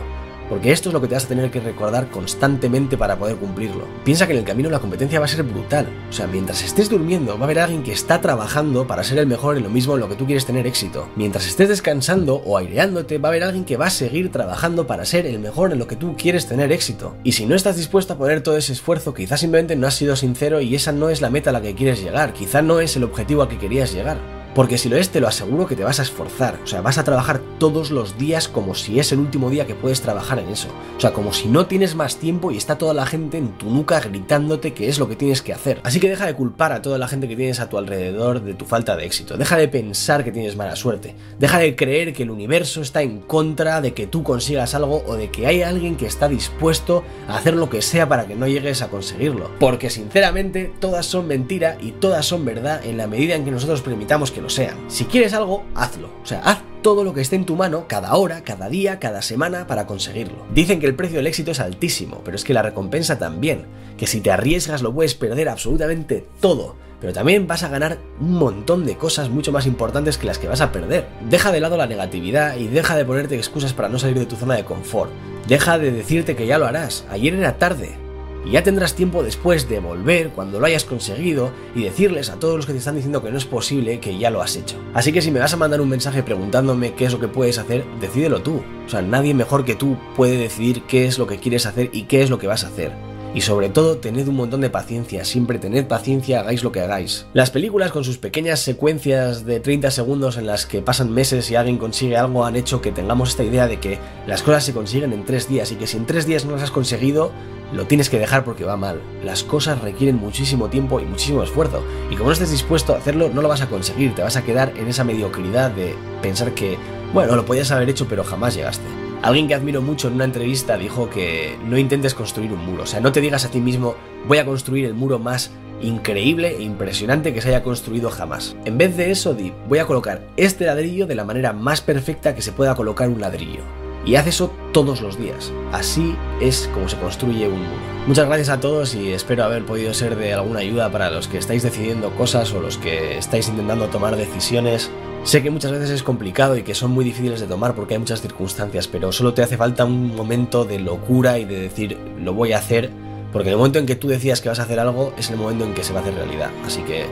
[0.49, 3.87] Porque esto es lo que te vas a tener que recordar constantemente para poder cumplirlo.
[4.05, 6.89] Piensa que en el camino la competencia va a ser brutal, o sea, mientras estés
[6.89, 9.95] durmiendo va a haber alguien que está trabajando para ser el mejor en lo mismo
[9.95, 11.09] en lo que tú quieres tener éxito.
[11.17, 15.05] Mientras estés descansando o aireándote va a haber alguien que va a seguir trabajando para
[15.05, 17.17] ser el mejor en lo que tú quieres tener éxito.
[17.25, 20.17] Y si no estás dispuesto a poner todo ese esfuerzo, quizás simplemente no has sido
[20.17, 22.97] sincero y esa no es la meta a la que quieres llegar, quizás no es
[22.97, 24.44] el objetivo a que querías llegar.
[24.55, 26.61] Porque si lo es, te lo aseguro que te vas a esforzar.
[26.63, 29.75] O sea, vas a trabajar todos los días como si es el último día que
[29.75, 30.69] puedes trabajar en eso.
[30.97, 33.69] O sea, como si no tienes más tiempo y está toda la gente en tu
[33.69, 35.81] nuca gritándote que es lo que tienes que hacer.
[35.83, 38.55] Así que deja de culpar a toda la gente que tienes a tu alrededor de
[38.55, 39.37] tu falta de éxito.
[39.37, 41.17] Deja de pensar que tienes mala suerte.
[41.39, 45.17] Deja de creer que el universo está en contra de que tú consigas algo o
[45.17, 48.47] de que hay alguien que está dispuesto a hacer lo que sea para que no
[48.47, 49.51] llegues a conseguirlo.
[49.59, 53.83] Porque sinceramente, todas son mentira y todas son verdad en la medida en que nosotros
[53.83, 54.77] permitamos que sean.
[54.89, 56.09] Si quieres algo, hazlo.
[56.23, 59.23] O sea, haz todo lo que esté en tu mano cada hora, cada día, cada
[59.23, 60.45] semana para conseguirlo.
[60.53, 63.67] Dicen que el precio del éxito es altísimo, pero es que la recompensa también.
[63.97, 66.77] Que si te arriesgas lo puedes perder absolutamente todo.
[67.01, 70.49] Pero también vas a ganar un montón de cosas mucho más importantes que las que
[70.49, 71.07] vas a perder.
[71.29, 74.37] Deja de lado la negatividad y deja de ponerte excusas para no salir de tu
[74.37, 75.11] zona de confort.
[75.49, 77.05] Deja de decirte que ya lo harás.
[77.11, 78.04] Ayer era tarde
[78.45, 82.57] y ya tendrás tiempo después de volver cuando lo hayas conseguido y decirles a todos
[82.57, 84.77] los que te están diciendo que no es posible que ya lo has hecho.
[84.93, 87.59] Así que si me vas a mandar un mensaje preguntándome qué es lo que puedes
[87.59, 88.63] hacer, decídelo tú.
[88.87, 92.03] O sea, nadie mejor que tú puede decidir qué es lo que quieres hacer y
[92.03, 92.93] qué es lo que vas a hacer.
[93.35, 97.27] Y sobre todo, tened un montón de paciencia, siempre tened paciencia, hagáis lo que hagáis.
[97.33, 101.57] Las películas con sus pequeñas secuencias de 30 segundos en las que pasan meses y
[101.57, 105.13] alguien consigue algo han hecho que tengamos esta idea de que las cosas se consiguen
[105.13, 107.33] en 3 días y que si en 3 días no las has conseguido,
[107.73, 109.01] lo tienes que dejar porque va mal.
[109.25, 111.83] Las cosas requieren muchísimo tiempo y muchísimo esfuerzo.
[112.13, 114.15] Y como no estés dispuesto a hacerlo, no lo vas a conseguir.
[114.15, 116.79] Te vas a quedar en esa mediocridad de pensar que,
[117.13, 119.04] bueno, lo podías haber hecho pero jamás llegaste.
[119.25, 122.87] Alguien que admiro mucho en una entrevista dijo que no intentes construir un muro, o
[122.87, 123.95] sea, no te digas a ti mismo
[124.29, 125.51] voy a construir el muro más
[125.81, 128.55] increíble e impresionante que se haya construido jamás.
[128.67, 132.35] En vez de eso, di voy a colocar este ladrillo de la manera más perfecta
[132.35, 133.63] que se pueda colocar un ladrillo.
[134.07, 135.53] Y haz eso todos los días.
[135.73, 137.95] Así es como se construye un muro.
[138.07, 141.39] Muchas gracias a todos y espero haber podido ser de alguna ayuda para los que
[141.39, 144.91] estáis decidiendo cosas o los que estáis intentando tomar decisiones.
[145.23, 148.01] Sé que muchas veces es complicado y que son muy difíciles de tomar porque hay
[148.01, 152.35] muchas circunstancias, pero solo te hace falta un momento de locura y de decir lo
[152.35, 152.91] voy a hacer,
[153.33, 155.65] porque el momento en que tú decías que vas a hacer algo es el momento
[155.65, 156.51] en que se va a hacer realidad.
[156.67, 157.07] Así que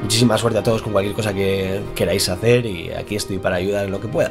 [0.00, 3.86] muchísima suerte a todos con cualquier cosa que queráis hacer y aquí estoy para ayudar
[3.86, 4.30] en lo que pueda.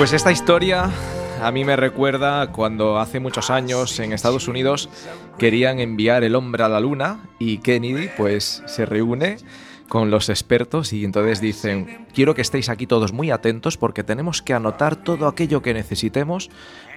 [0.00, 0.90] Pues esta historia
[1.42, 4.88] a mí me recuerda cuando hace muchos años en Estados Unidos
[5.36, 9.36] querían enviar el hombre a la luna y Kennedy pues se reúne
[9.90, 14.40] con los expertos y entonces dicen, quiero que estéis aquí todos muy atentos porque tenemos
[14.40, 16.48] que anotar todo aquello que necesitemos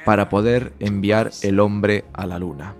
[0.05, 2.73] para poder enviar el hombre a la luna.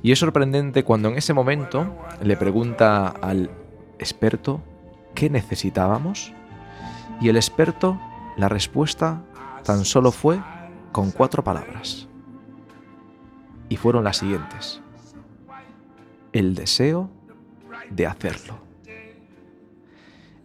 [0.00, 1.92] Y es sorprendente cuando en ese momento
[2.22, 3.50] le pregunta al
[3.98, 4.60] experto
[5.16, 6.32] qué necesitábamos
[7.20, 8.00] y el experto
[8.36, 9.24] la respuesta
[9.64, 10.40] tan solo fue
[10.92, 12.08] con cuatro palabras.
[13.68, 14.80] Y fueron las siguientes.
[16.32, 17.10] El deseo
[17.90, 18.58] de hacerlo.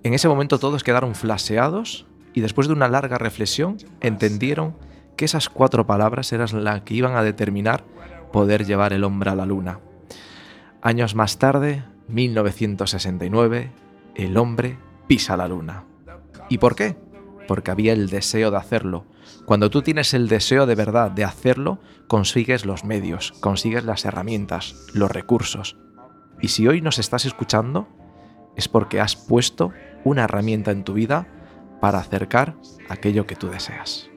[0.03, 4.75] En ese momento todos quedaron flaseados y después de una larga reflexión entendieron
[5.15, 7.83] que esas cuatro palabras eran las que iban a determinar
[8.31, 9.79] poder llevar el hombre a la luna.
[10.81, 13.71] Años más tarde, 1969,
[14.15, 15.85] el hombre pisa la luna.
[16.49, 16.97] ¿Y por qué?
[17.47, 19.05] Porque había el deseo de hacerlo.
[19.45, 24.75] Cuando tú tienes el deseo de verdad de hacerlo, consigues los medios, consigues las herramientas,
[24.93, 25.77] los recursos.
[26.41, 27.87] Y si hoy nos estás escuchando,
[28.55, 29.71] es porque has puesto
[30.03, 31.27] una herramienta en tu vida
[31.81, 32.55] para acercar
[32.89, 34.09] aquello que tú deseas.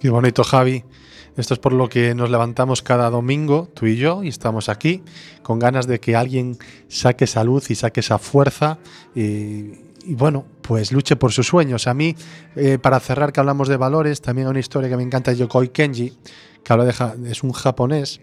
[0.00, 0.84] Qué bonito, Javi.
[1.36, 5.02] Esto es por lo que nos levantamos cada domingo, tú y yo, y estamos aquí
[5.42, 6.56] con ganas de que alguien
[6.88, 8.78] saque esa luz y saque esa fuerza
[9.14, 11.86] y, y bueno, pues luche por sus sueños.
[11.86, 12.14] A mí,
[12.54, 15.38] eh, para cerrar que hablamos de valores, también hay una historia que me encanta de
[15.38, 16.16] Yokoi Kenji,
[16.62, 18.20] que habla es un japonés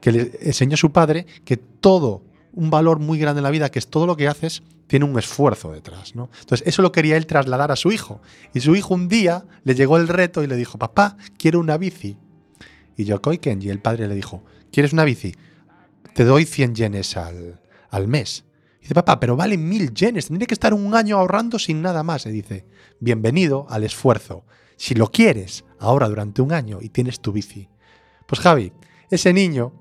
[0.00, 2.22] que le enseñó a su padre que todo,
[2.52, 5.18] un valor muy grande en la vida, que es todo lo que haces, tiene un
[5.18, 6.14] esfuerzo detrás.
[6.14, 6.30] ¿no?
[6.40, 8.22] Entonces, eso lo quería él trasladar a su hijo.
[8.54, 11.76] Y su hijo un día le llegó el reto y le dijo, papá, quiero una
[11.76, 12.16] bici.
[12.96, 15.34] Y Yokoi Kenji, el padre, le dijo, ¿quieres una bici?
[16.14, 17.60] Te doy 100 yenes al,
[17.90, 18.46] al mes
[18.86, 22.24] dice, papá, pero vale mil yenes, tendría que estar un año ahorrando sin nada más.
[22.26, 22.64] Y dice,
[23.00, 24.44] bienvenido al esfuerzo.
[24.76, 27.68] Si lo quieres ahora durante un año y tienes tu bici.
[28.26, 28.72] Pues Javi,
[29.10, 29.72] ese niño,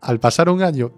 [0.00, 0.92] al pasar un año,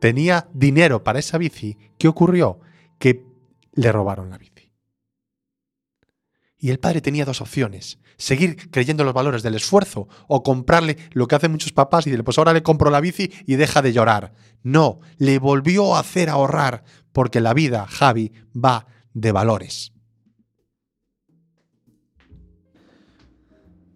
[0.00, 1.76] tenía dinero para esa bici.
[1.98, 2.60] ¿Qué ocurrió?
[2.98, 3.24] Que
[3.72, 4.63] le robaron la bici.
[6.64, 7.98] Y el padre tenía dos opciones.
[8.16, 12.08] Seguir creyendo en los valores del esfuerzo o comprarle lo que hacen muchos papás y
[12.08, 14.32] decirle, pues ahora le compro la bici y deja de llorar.
[14.62, 19.92] No, le volvió a hacer ahorrar porque la vida, Javi, va de valores.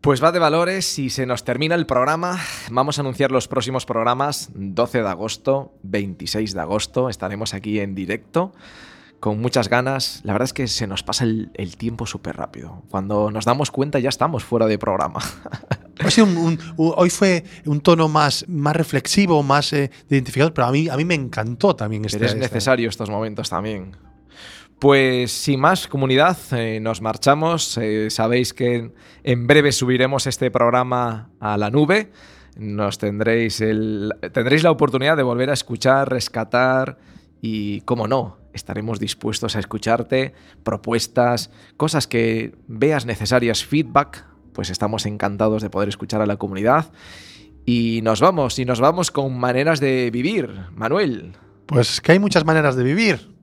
[0.02, 2.38] Pues va de valores y se nos termina el programa.
[2.70, 7.08] Vamos a anunciar los próximos programas 12 de agosto, 26 de agosto.
[7.08, 8.52] Estaremos aquí en directo
[9.20, 10.20] con muchas ganas.
[10.24, 12.82] La verdad es que se nos pasa el, tiempo súper rápido.
[12.90, 15.20] Cuando nos damos cuenta ya estamos fuera de programa.
[16.76, 21.04] hoy fue un tono más, más reflexivo, más eh, identificado, pero a mí, a mí
[21.04, 22.24] me encantó también este.
[22.24, 23.96] es necesario estos momentos también.
[24.78, 27.76] Pues sin más, comunidad, eh, nos marchamos.
[27.78, 28.92] Eh, sabéis que
[29.24, 32.12] en breve subiremos este programa a la nube.
[32.56, 36.98] Nos tendréis, el, tendréis la oportunidad de volver a escuchar, rescatar
[37.40, 45.06] y, como no, estaremos dispuestos a escucharte, propuestas, cosas que veas necesarias, feedback, pues estamos
[45.06, 46.92] encantados de poder escuchar a la comunidad.
[47.64, 51.36] Y nos vamos, y nos vamos con maneras de vivir, Manuel.
[51.66, 53.34] Pues que hay muchas maneras de vivir.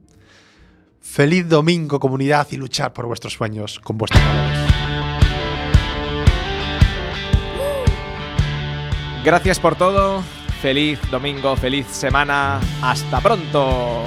[1.00, 4.60] Feliz domingo, comunidad, y luchar por vuestros sueños con vuestros valores.
[9.24, 10.24] Gracias por todo.
[10.62, 12.60] Feliz domingo, feliz semana.
[12.82, 14.04] Hasta pronto.